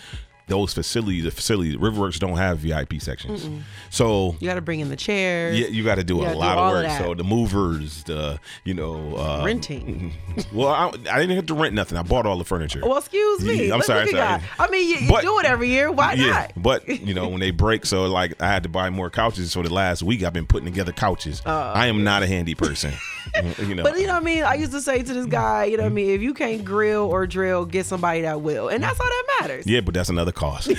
[0.48, 3.48] those facilities, the facilities, Riverworks don't have VIP sections.
[3.90, 5.60] So You got to bring in the chairs.
[5.60, 6.86] yeah, you got to do a gotta do lot of of work.
[6.86, 7.02] that.
[7.02, 10.14] so the movers, the you know, uh, Renting.
[10.54, 11.98] Well, I, I didn't have to rent nothing.
[11.98, 12.82] I bought all the furniture.
[12.84, 13.68] Well, excuse me.
[13.68, 14.42] Yeah, I'm Look sorry, sorry.
[14.60, 15.92] I mean, you, you But- do it every year.
[15.92, 16.54] Why yeah, not?
[16.56, 19.52] but you know when they break, so like I had to buy more couches.
[19.52, 21.42] So the last week I've been putting together couches.
[21.46, 22.94] I am not a handy person.
[23.60, 24.44] you know, But you know what I mean?
[24.44, 26.12] I used to say to this guy, you know what I mean?
[26.12, 28.70] If you can't grill or drill, get somebody that will.
[28.70, 29.68] And that's all that matters.
[29.68, 30.72] Yeah, but that's another cost.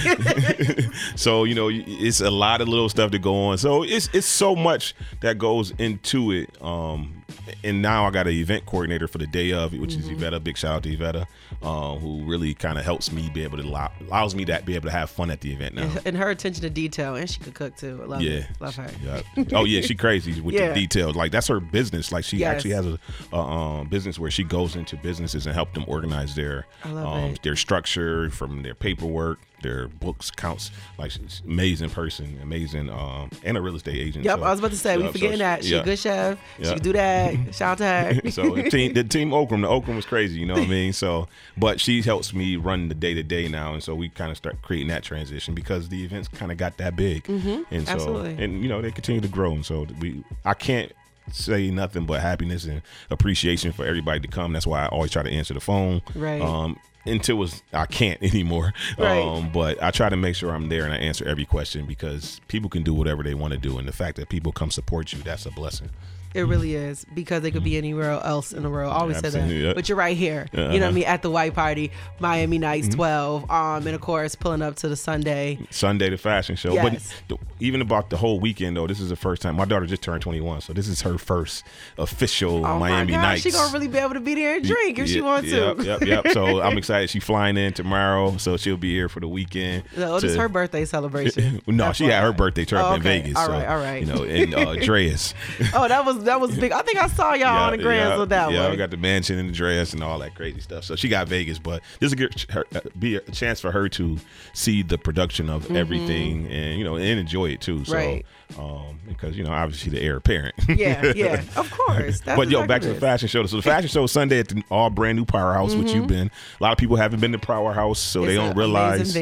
[1.17, 3.59] so you know, it's a lot of little stuff to go on.
[3.59, 6.51] So it's it's so much that goes into it.
[6.63, 7.18] Um,
[7.65, 10.43] and now I got an event coordinator for the day of, which is Iveta.
[10.43, 11.27] Big shout out to Iveta,
[11.63, 14.75] uh, who really kind of helps me be able to allow, allows me to be
[14.75, 15.91] able to have fun at the event now.
[16.05, 17.17] And her attention to detail.
[17.17, 18.01] And she could cook too.
[18.03, 18.47] I love Yeah, it.
[18.61, 18.91] Love her.
[19.05, 19.45] Yeah.
[19.53, 20.69] Oh yeah, she crazy with Yeah.
[20.69, 21.17] the details.
[21.17, 22.13] Like that's her business.
[22.13, 22.55] Like she Yes.
[22.57, 22.99] actually has a,
[23.33, 27.57] a um, business where she goes into businesses and help them organize their um, their
[27.57, 30.71] structure from their paperwork, their books, counts.
[30.99, 34.25] Like she's an amazing person, amazing, um, and a real estate agent.
[34.25, 35.63] Yep, So, I was about to say, we yeah, so forgetting she- that.
[35.63, 35.79] She's yeah.
[35.81, 36.39] a good chef.
[36.59, 36.73] She Yeah.
[36.75, 37.35] can do that.
[37.55, 38.31] Shout out to her.
[38.31, 40.93] so the team, the team Okram, the Okram was crazy, you know what I mean.
[40.93, 44.31] So, but she helps me run the day to day now, and so we kind
[44.31, 47.49] of start creating that transition because the events kind of got that big, and so
[47.53, 47.89] Mm-hmm.
[47.89, 48.43] absolutely.
[48.45, 50.93] and you know they continue to grow, and so we I can't
[51.31, 52.81] say nothing but happiness and
[53.11, 54.53] appreciation for everybody to come.
[54.53, 56.41] That's why I always try to answer the phone, Right.
[56.41, 56.79] Um,
[57.09, 59.19] until it's I can't anymore, Right.
[59.21, 62.41] um, but I try to make sure I'm there and I answer every question because
[62.49, 65.13] people can do whatever they want to do, and the fact that people come support
[65.13, 65.91] you, that's a blessing.
[66.35, 68.93] It really is because they could be anywhere else in the world.
[68.93, 69.73] I always say Absolutely, that, yeah.
[69.75, 70.47] but you're right here.
[70.53, 70.87] You know what I Uh-huh.
[70.89, 70.95] Mm-hmm.
[70.95, 71.05] mean?
[71.05, 74.97] At the white party, Miami Nights 12, um, and of course pulling up to the
[74.97, 75.59] Sunday.
[75.71, 76.73] Sunday the fashion show.
[76.75, 77.13] Yes.
[77.29, 80.03] But even about the whole weekend though, this is the first time my daughter just
[80.03, 81.65] turned 21, so this is her first
[81.97, 83.43] official Oh Miami my God, Nights.
[83.43, 85.77] she gonna really be able to be there and drink if she wants to.
[85.83, 86.29] yep, yep.
[86.33, 87.11] So I'm excited.
[87.11, 89.85] She's flying in tomorrow, so she'll be here for the weekend.
[89.97, 91.61] No, this is to- her birthday celebration.
[91.79, 93.21] No, she had her birthday trip Oh, in okay.
[93.23, 93.37] Vegas.
[93.37, 94.01] All so, right, all right.
[94.01, 95.33] You know, and uh, Dreas.
[95.75, 96.73] Oh, that was that was big.
[96.73, 98.71] I think I saw y'all on the grams yeah, with that yeah, one.
[98.73, 100.85] we got the mansion and the dress and all that crazy stuff.
[100.85, 103.71] So she got Vegas, but this is a good her, uh, be a chance for
[103.73, 104.19] her to
[104.53, 107.85] see the production of everything and you know and enjoy it too.
[107.85, 108.09] So, Mm-hmm.
[108.09, 108.27] Right.
[108.59, 110.55] Um, because you know obviously the heir apparent.
[110.69, 112.21] yeah, yeah, of course.
[112.23, 113.45] But yo, back to the fashion show.
[113.47, 116.31] So the fashion show is Sunday at the all brand new Powerhouse, which you've been.
[116.61, 118.47] A lot of people haven't been to Powerhouse, so they Mm-hmm.
[118.49, 119.15] Don't realize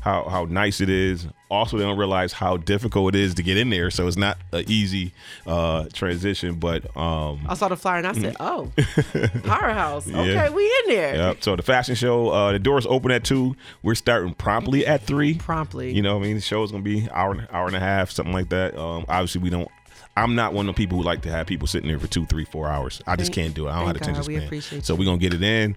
[0.00, 1.26] how how nice it is.
[1.50, 3.90] Also, they don't realize how difficult it is to get in there.
[3.90, 5.12] So it's not an easy
[5.46, 6.54] uh, transition.
[6.54, 8.72] But um, I saw the flyer and I said, "Oh,
[9.44, 10.08] Powerhouse.
[10.08, 10.50] Okay, Yeah.
[10.50, 11.44] we in there." Yep.
[11.44, 13.54] So the fashion show, uh, the doors open at two.
[13.82, 15.34] We're starting promptly at three.
[15.34, 15.92] Promptly.
[15.92, 18.32] You know, what I mean, the show's gonna be hour, hour and a half, something
[18.34, 18.63] like that.
[18.72, 19.68] Um, obviously, we don't.
[20.16, 22.24] I'm not one of the people who like to have people sitting there for two,
[22.26, 23.02] three, four hours.
[23.06, 23.70] I just Thank- can't do it.
[23.72, 24.62] I don't have attention God.
[24.62, 24.82] Span.
[24.82, 25.74] so we're gonna get it in,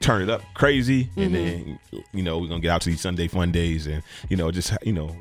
[0.00, 1.20] turn it up crazy, Mm-hmm.
[1.22, 1.78] and then
[2.12, 4.72] you know we're gonna get out to these Sunday fun days, and you know just
[4.82, 5.16] you know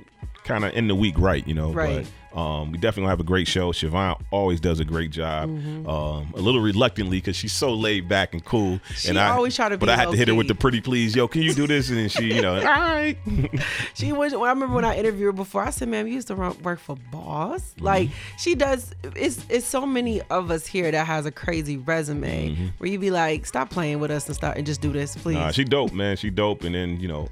[0.50, 1.48] kind of end the week right.
[1.48, 2.04] You know, Right.
[2.06, 2.12] but.
[2.32, 3.72] Um, we definitely have a great show.
[3.72, 5.50] Siobhan always does a great job.
[5.50, 5.90] Mm-hmm.
[5.90, 8.80] Um, a little reluctantly because she's so laid back and cool.
[8.96, 10.80] She and I always try to but I had to hit her with the pretty
[10.80, 11.16] please.
[11.16, 11.90] Yo, can you do this?
[11.90, 13.18] And then she, you know, all right.
[13.96, 14.34] She was.
[14.34, 15.64] Well, I remember when I interviewed her before.
[15.64, 17.62] I said, "Ma'am, you used to run, work for Boss.
[17.74, 17.86] Mm-hmm.
[17.86, 18.94] Like she does.
[19.16, 22.68] It's it's so many of us here that has a crazy resume Mm-hmm.
[22.78, 25.34] where you be like, stop playing with us and start and just do this, please.
[25.34, 26.16] Nah, she dope, man.
[26.16, 26.64] She dope.
[26.64, 27.28] And then, you know,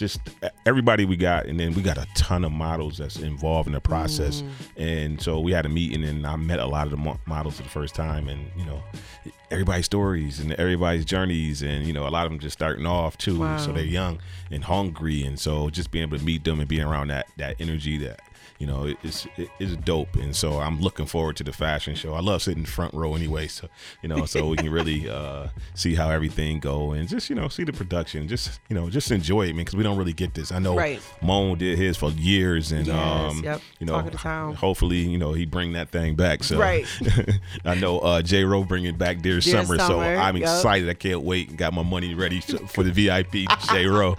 [0.00, 0.18] just
[0.66, 1.46] everybody we got.
[1.46, 4.42] And then we got a ton of models that's involved in the process.
[4.42, 4.48] Mm.
[4.76, 7.58] And so we had a meeting and I met a lot of the mo- models
[7.58, 8.28] for the first time.
[8.28, 8.82] And, you know,
[9.50, 11.62] everybody's stories and everybody's journeys.
[11.62, 13.40] And, you know, a lot of them just starting off too.
[13.40, 13.58] Wow.
[13.58, 14.20] So they're young
[14.50, 15.22] and hungry.
[15.22, 18.20] And so just being able to meet them and being around that, that energy that,
[18.60, 19.26] you know, it's
[19.58, 22.12] it's dope, and so I'm looking forward to the fashion show.
[22.12, 23.68] I love sitting front row anyway, so
[24.02, 27.48] you know, so we can really uh, see how everything go and just you know
[27.48, 30.34] see the production, just you know, just enjoy it, man, because we don't really get
[30.34, 30.52] this.
[30.52, 31.00] I know Right.
[31.22, 33.60] Moan did his for years, and Yes, um, yep.
[33.78, 34.54] you know, Talk of the town.
[34.54, 36.44] hopefully, you know, he bring that thing back.
[36.44, 36.86] So Right.
[37.64, 38.44] I know uh, J.
[38.44, 40.42] Rowe bringing back Dear, Dear Summer, so I'm yep.
[40.42, 40.88] excited.
[40.88, 41.56] I can't wait.
[41.56, 43.86] Got my money ready for the VIP J.
[43.86, 44.16] Rowe.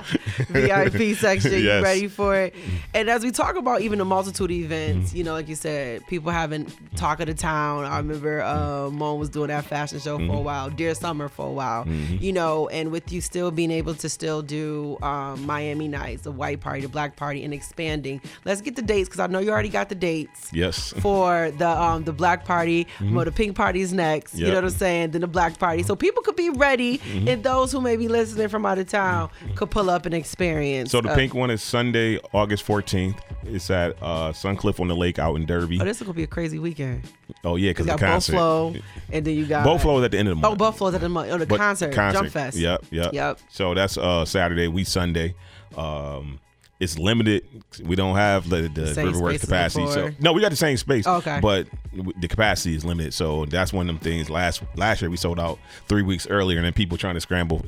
[0.49, 1.51] VIP section.
[1.63, 1.83] Yes.
[1.83, 2.55] ready for it?
[2.95, 4.73] And as we talk about even the multitude of Mm-hmm.
[4.73, 7.85] events, you know, like you said, people having talk of the town.
[7.85, 10.27] I remember uh, Mon was doing that fashion show Mm-hmm.
[10.29, 13.71] for a while, Dear Summer for a while, you know, and with you still being
[13.71, 18.21] able to still do um, Miami Nights, the white party, the black party, and expanding.
[18.45, 20.49] Let's get the dates because I know you already got the dates.
[20.53, 20.93] Yes.
[20.99, 24.35] For the um the black party, well, the pink party is next.
[24.35, 25.11] You know what I'm saying?
[25.11, 27.27] Then the black party, so people could be ready, Mm-hmm.
[27.27, 30.91] and those who may be listening from out of town could pull up and experience.
[30.91, 33.17] So the uh, pink one is Sunday, August 14th.
[33.43, 35.79] It's at uh, Suncliff on the Lake out in Derby.
[35.81, 37.03] Oh, this is gonna be a crazy weekend.
[37.43, 38.33] Oh yeah, because You the got concert.
[38.33, 38.75] Buffalo,
[39.11, 40.45] and then you got Buffalo is at the end of the month.
[40.45, 40.59] Oh, month.
[40.59, 41.31] Buffalo's at the month.
[41.31, 42.57] Oh, the But concert, Jump Fest.
[42.57, 43.39] Yep, yep, Yep.
[43.49, 44.67] So that's uh Saturday.
[44.67, 45.35] We Sunday.
[45.75, 46.39] Um,
[46.81, 47.45] it's limited.
[47.83, 49.85] We don't have the, the Riverworks capacity.
[49.91, 51.05] So no, we got the same space.
[51.05, 51.39] Oh, okay.
[51.39, 53.13] But the capacity is limited.
[53.13, 54.31] So that's one of them things.
[54.31, 57.63] Last last year we sold out three weeks earlier, and then people trying to scramble.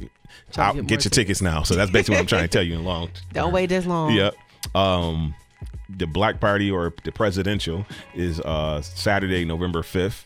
[0.51, 1.61] Trying to get get your tickets now.
[1.61, 3.11] So that's basically what I'm trying to tell you in long.
[3.33, 4.13] Don't wait this long.
[4.13, 4.33] Yep.
[4.73, 5.35] Um,
[5.89, 10.25] the Black Party or the presidential is uh Saturday, November 5th.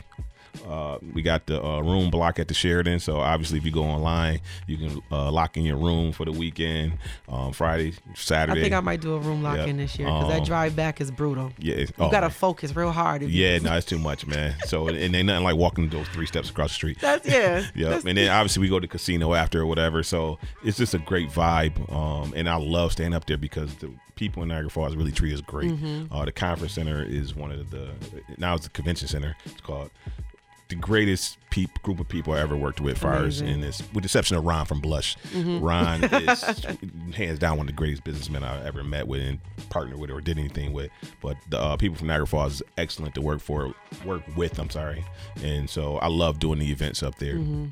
[0.66, 2.98] Uh, we got the uh, room block at the Sheraton.
[2.98, 6.32] So obviously, if you go online, you can uh, lock in your room for the
[6.32, 6.94] weekend.
[7.28, 8.58] Um, Friday, Saturday.
[8.60, 9.68] I think I might do a room lock Yep.
[9.68, 11.52] in this year because Um, that drive back is brutal.
[11.58, 13.22] yeah, You oh, gotta focus real hard.
[13.22, 14.56] Yeah, no, it's too much, man.
[14.66, 16.98] So and ain't nothing like walking those three steps across the street.
[17.00, 17.58] That's yeah.
[17.74, 17.84] Yep.
[17.84, 20.02] That's- And then obviously we go to the casino after or whatever.
[20.02, 21.92] So it's just a great vibe.
[21.94, 25.32] Um, and I love staying up there because the people in Niagara Falls really treat
[25.32, 25.70] us great.
[25.70, 26.12] Mm-hmm.
[26.12, 27.90] Uh, the conference center is one of the
[28.36, 29.36] now it's the convention center.
[29.44, 29.90] It's called
[30.68, 31.38] the greatest
[31.82, 33.02] group of people I ever worked with.
[33.02, 33.48] Amazing.
[33.48, 35.16] in this, with the exception of Ron from Blush.
[35.32, 35.60] Mm-hmm.
[35.60, 39.38] Ron is hands down one of the greatest businessmen I ever met with and
[39.70, 40.90] partnered with or did anything with.
[41.22, 43.72] But the uh, people from Niagara Falls is excellent to work for,
[44.04, 44.58] work with.
[44.58, 45.04] I'm sorry,
[45.42, 47.34] and so I love doing the events up there.
[47.34, 47.66] Mm-hmm.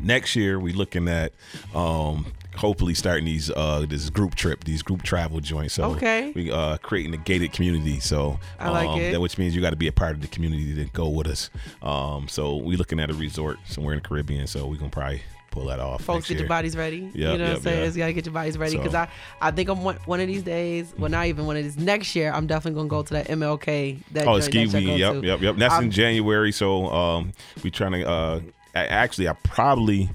[0.00, 1.32] Next year, we're looking at
[1.74, 2.26] um,
[2.56, 5.74] hopefully starting these uh, this group trip, these group travel joints.
[5.74, 6.32] So Okay.
[6.34, 8.00] we uh, creating a gated community.
[8.00, 9.12] So I like um, it.
[9.12, 11.26] That which means you got to be a part of the community to go with
[11.26, 11.50] us.
[11.82, 14.46] Um, so we looking at a resort somewhere in the Caribbean.
[14.46, 16.02] So we gonna probably pull that off.
[16.02, 16.40] Folks, get year.
[16.40, 17.10] your bodies ready.
[17.12, 17.92] Yep, you know what I'm saying?
[17.92, 19.08] You gotta get your bodies ready because So- I,
[19.42, 20.94] I think I'm one, one of these days.
[20.98, 21.76] Well, not even one of these.
[21.76, 23.98] Next year, I'm definitely gonna go to that MLK.
[24.12, 25.02] That Oh, ski that y'all week.
[25.02, 25.56] go Yep, yep, yep.
[25.56, 26.52] That's I'm- in January.
[26.52, 27.32] So um,
[27.62, 28.08] we trying to.
[28.08, 28.40] Uh,
[28.74, 30.10] a- actually, I probably.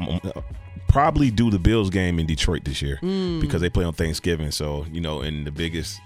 [0.00, 0.30] Uh,
[0.86, 3.40] Probably do the Bills game in Detroit this year Mm.
[3.40, 4.52] because they play on Thanksgiving.
[4.52, 6.00] So you know, and the biggest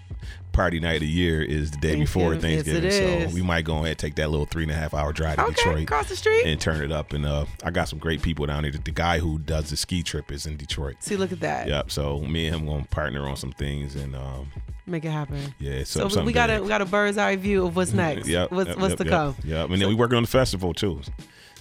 [0.53, 2.85] party night of the year is the day before Thanksgiving.
[2.85, 3.21] Yes, Thanksgiving.
[3.21, 3.31] it is.
[3.33, 5.37] so we might go ahead and take that little three and a half hour drive
[5.37, 6.47] to Okay, Detroit across the street.
[6.47, 7.13] and turn it up.
[7.13, 8.73] And uh, I got some great people down there.
[8.73, 10.97] The, guy who does the ski trip is in Detroit.
[11.01, 11.69] See, look at that.
[11.69, 11.91] Yep.
[11.91, 14.49] So me and him gonna partner on some things, and um,
[14.87, 15.53] Make it happen.
[15.59, 15.85] yeah.
[15.85, 18.27] So, So, we- got a we got a bird's eye view of what's next.
[18.27, 19.37] Yep, what's yep, what's yep, to yep, come.
[19.45, 21.03] Yeah, And then we working on the festival too.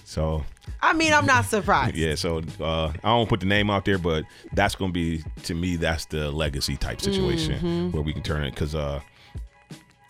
[0.08, 0.42] So
[0.80, 1.94] I mean, I'm not surprised.
[2.04, 5.54] yeah, so uh, I don't put the name out there, but that's gonna be to
[5.54, 7.90] me that's the legacy type situation Mm-hmm.
[7.90, 9.00] where we can turn it because uh,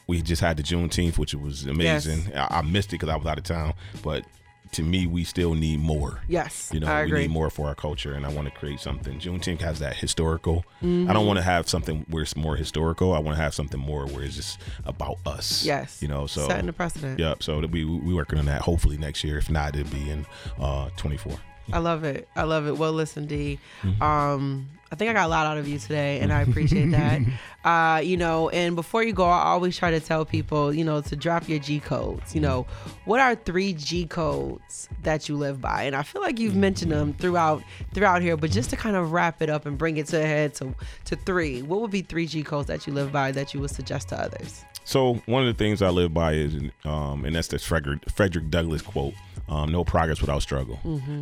[0.06, 2.32] we just had the Juneteenth, which was amazing.
[2.32, 3.74] I, I missed it because I was out of town,
[4.04, 4.24] but
[4.72, 6.20] to me, we still need more.
[6.28, 7.20] Yes, You know, I we agree.
[7.22, 9.18] need more for our culture, and I want to create something.
[9.20, 10.64] Juneteenth has that historical.
[10.80, 11.12] I Mm-hmm.
[11.12, 13.12] don't want to have something where it's more historical.
[13.14, 15.64] I want to have something more where it's just about us.
[15.64, 16.00] Yes.
[16.02, 16.26] you know.
[16.26, 17.18] So setting the precedent.
[17.18, 17.42] Yep.
[17.42, 18.62] So we we working on that.
[18.62, 19.38] Hopefully next year.
[19.38, 20.26] If not, it'll be in
[20.60, 21.32] uh 24.
[21.72, 22.26] I love it.
[22.34, 22.78] I love it.
[22.78, 23.58] Well, listen, D.
[23.82, 24.02] Mm-hmm.
[24.02, 27.20] Um, I think I got a lot out of you today, and I appreciate that.
[27.64, 31.00] Uh, you know, and before you go, I always try to tell people, you know,
[31.02, 32.34] to drop your G codes.
[32.34, 32.66] You know,
[33.04, 35.82] what are three G codes that you live by?
[35.82, 37.62] And I feel like you've mentioned them throughout
[37.92, 40.26] throughout here, but just to kind of wrap it up and bring it to a
[40.26, 40.74] head to
[41.06, 43.70] to three, what would be three G codes that you live by that you would
[43.70, 44.64] suggest to others?
[44.84, 46.54] So one of the things I live by is,
[46.86, 49.12] um, and that's the Frederick Frederick Douglass quote:
[49.48, 50.78] um, "No progress without struggle."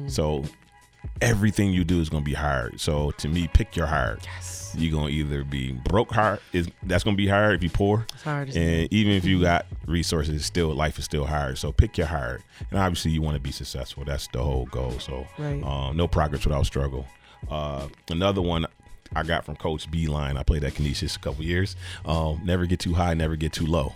[0.09, 0.45] So
[1.21, 2.81] everything you do is going to be hard.
[2.81, 4.21] So to me, pick your hard.
[4.25, 4.75] Yes.
[4.79, 8.05] You're gonna either be broke hard is that's gonna be hard if you poor.
[8.13, 11.57] It's hard, And even if you got resources, still life is still hard.
[11.57, 12.43] So pick your hard.
[12.71, 14.05] And obviously you want to be successful.
[14.05, 14.99] That's the whole goal.
[14.99, 15.63] So Right.
[15.63, 17.07] um, no progress without struggle.
[17.51, 18.67] Uh, another one
[19.15, 20.37] I got from Coach Beilein.
[20.37, 21.77] I played at Canisius a couple years.
[22.05, 23.95] Um, never get too high, never get too low.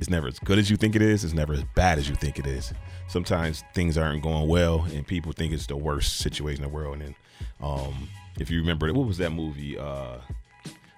[0.00, 1.24] It's never as good as you think it is.
[1.24, 2.72] It's never as bad as you think it is.
[3.08, 6.94] Sometimes things aren't going well, and people think it's the worst situation in the world.
[6.94, 7.14] And then,
[7.60, 9.78] um, if you remember, what was that movie?
[9.78, 10.18] Uh,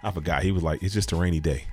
[0.02, 0.42] I forgot.
[0.42, 1.64] He was like, "It's just a rainy day."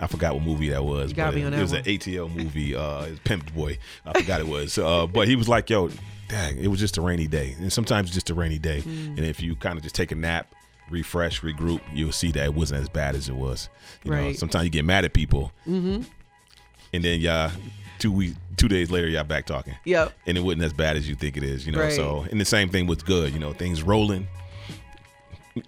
[0.00, 1.10] I forgot what movie that was.
[1.10, 1.80] You got but me on it that was one.
[1.80, 2.74] an ATL movie.
[2.74, 3.78] Uh, it Pimped Boy.
[4.04, 4.78] I forgot it was.
[4.78, 5.90] Uh, but he was like, "Yo,
[6.28, 8.80] dang, it was just a rainy day." And sometimes it's just a rainy day.
[8.82, 9.16] Mm.
[9.16, 10.53] And if you kind of just take a nap,
[10.90, 13.68] refresh, regroup, you'll see that it wasn't as bad as it was.
[14.04, 16.02] You know, sometimes you get mad at people, mm-hmm.
[16.92, 17.50] and then y'all
[17.98, 19.74] two weeks, two days later, y'all back talking.
[19.84, 20.12] Yep.
[20.26, 21.66] And it wasn't as bad as you think it is.
[21.66, 21.92] You know, Right.
[21.92, 23.32] so and the same thing with good.
[23.32, 24.28] You know, things rolling.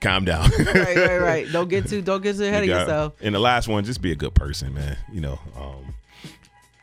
[0.01, 0.51] Calm down.
[0.51, 1.47] right, right, right.
[1.53, 3.15] Don't get too don't get too ahead of You got- yourself.
[3.21, 4.99] And the last one, just be a good person, man.
[5.13, 5.95] You know, um,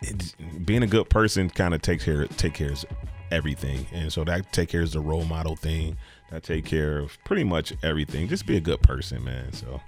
[0.02, 2.86] it's, being a good person kind of takes care take care of
[3.30, 5.98] everything, and so that take care of the role model thing.
[6.34, 8.28] That take care of pretty much everything.
[8.28, 9.54] Just be a good person, man.
[9.54, 9.82] So.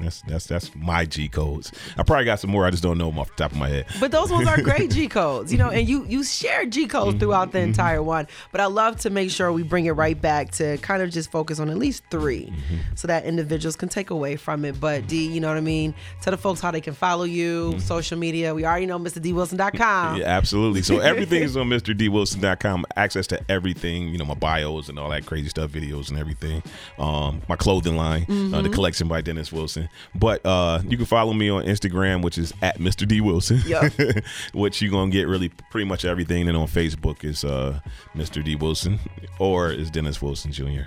[0.00, 1.72] That's that's that's my G codes.
[1.96, 2.66] I probably got some more.
[2.66, 3.86] I just don't know them off the top of my head.
[4.00, 7.08] But those ones are great G codes, you know, and you you share G codes
[7.08, 7.18] Mm-hmm.
[7.20, 8.26] throughout the entire one.
[8.52, 11.30] But I love to make sure we bring it right back to kind of just
[11.30, 12.76] focus on at least 3 Mm-hmm.
[12.94, 14.78] so that individuals can take away from it.
[14.80, 15.94] But D, you know what I mean?
[16.20, 18.54] Tell the folks how they can follow you, social media.
[18.54, 19.78] We already know MrDWilson.com.
[19.78, 20.20] Mm-hmm.
[20.20, 20.82] Yeah, absolutely.
[20.82, 22.84] So everything is on MrDWilson.com.
[22.96, 26.62] Access to everything, you know, my bios and all that crazy stuff, videos and everything.
[26.98, 28.62] Um, my clothing line, uh, Mm-hmm.
[28.62, 29.87] the collection by Dennis Wilson.
[30.14, 33.06] But uh, you can follow me on Instagram, which is at Mr.
[33.06, 33.60] D Wilson.
[33.66, 33.92] Yep.
[34.54, 36.48] which you're gonna get really pretty much everything.
[36.48, 37.80] And on Facebook is uh,
[38.16, 38.42] Mr.
[38.42, 38.98] D Wilson
[39.38, 40.82] or is Dennis Wilson Jr.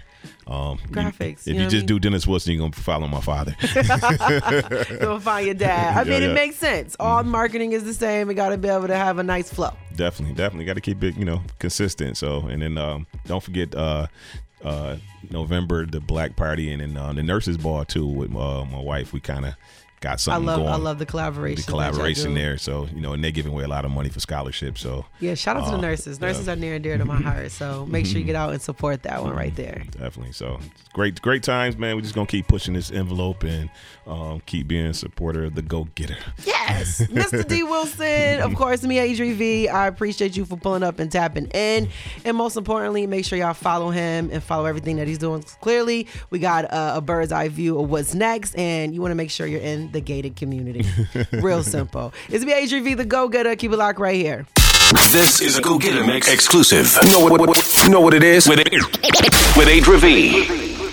[0.47, 1.85] Um, you- Graphics, if you you, know what I just mean?
[1.87, 3.55] do Dennis Wilson, you're gonna follow my father.
[4.99, 5.97] Go find your dad.
[5.97, 6.29] I mean, yeah.
[6.29, 6.95] it makes sense.
[6.99, 8.27] All marketing is the same.
[8.27, 9.71] We got to be able to have a nice flow.
[9.95, 13.73] definitely definitely got to keep it you know consistent so and then um don't forget
[13.75, 14.07] uh
[14.63, 14.97] uh
[15.29, 19.13] november the black party and then uh, the nurses ball too with uh, my wife.
[19.13, 19.55] We kind of
[20.01, 21.63] got I love going I love the collaboration.
[21.65, 24.19] the collaboration there so you know and they're giving away a lot of money for
[24.19, 26.19] scholarships so Yeah, shout out to the Uh, nurses.
[26.19, 26.53] Nurses yeah.
[26.53, 27.51] are near and dear to my heart.
[27.51, 29.83] So make sure you get out and support that one right there.
[29.91, 30.59] definitely so
[30.93, 33.69] great great times man we're just gonna keep pushing this envelope and
[34.07, 37.47] um, keep being a supporter of the go-getter Yes, Mr.
[37.47, 37.63] D.
[37.63, 38.39] Wilson.
[38.41, 39.67] Of course, me, Adri V.
[39.69, 41.89] I appreciate you for pulling up and tapping in.
[42.25, 45.43] And most importantly, make sure y'all follow him and follow everything that he's doing.
[45.61, 49.15] Clearly, we got a, a bird's eye view of what's next, and you want to
[49.15, 50.85] make sure you're in the gated community.
[51.33, 52.13] Real simple.
[52.29, 53.55] It's me, Adri V, the go getter.
[53.55, 54.45] Keep it locked right here.
[55.11, 56.97] This is a Go Getta Mix exclusive.
[57.11, 58.47] Know what, what, what- know what it is?
[58.47, 60.90] With, with Adri V.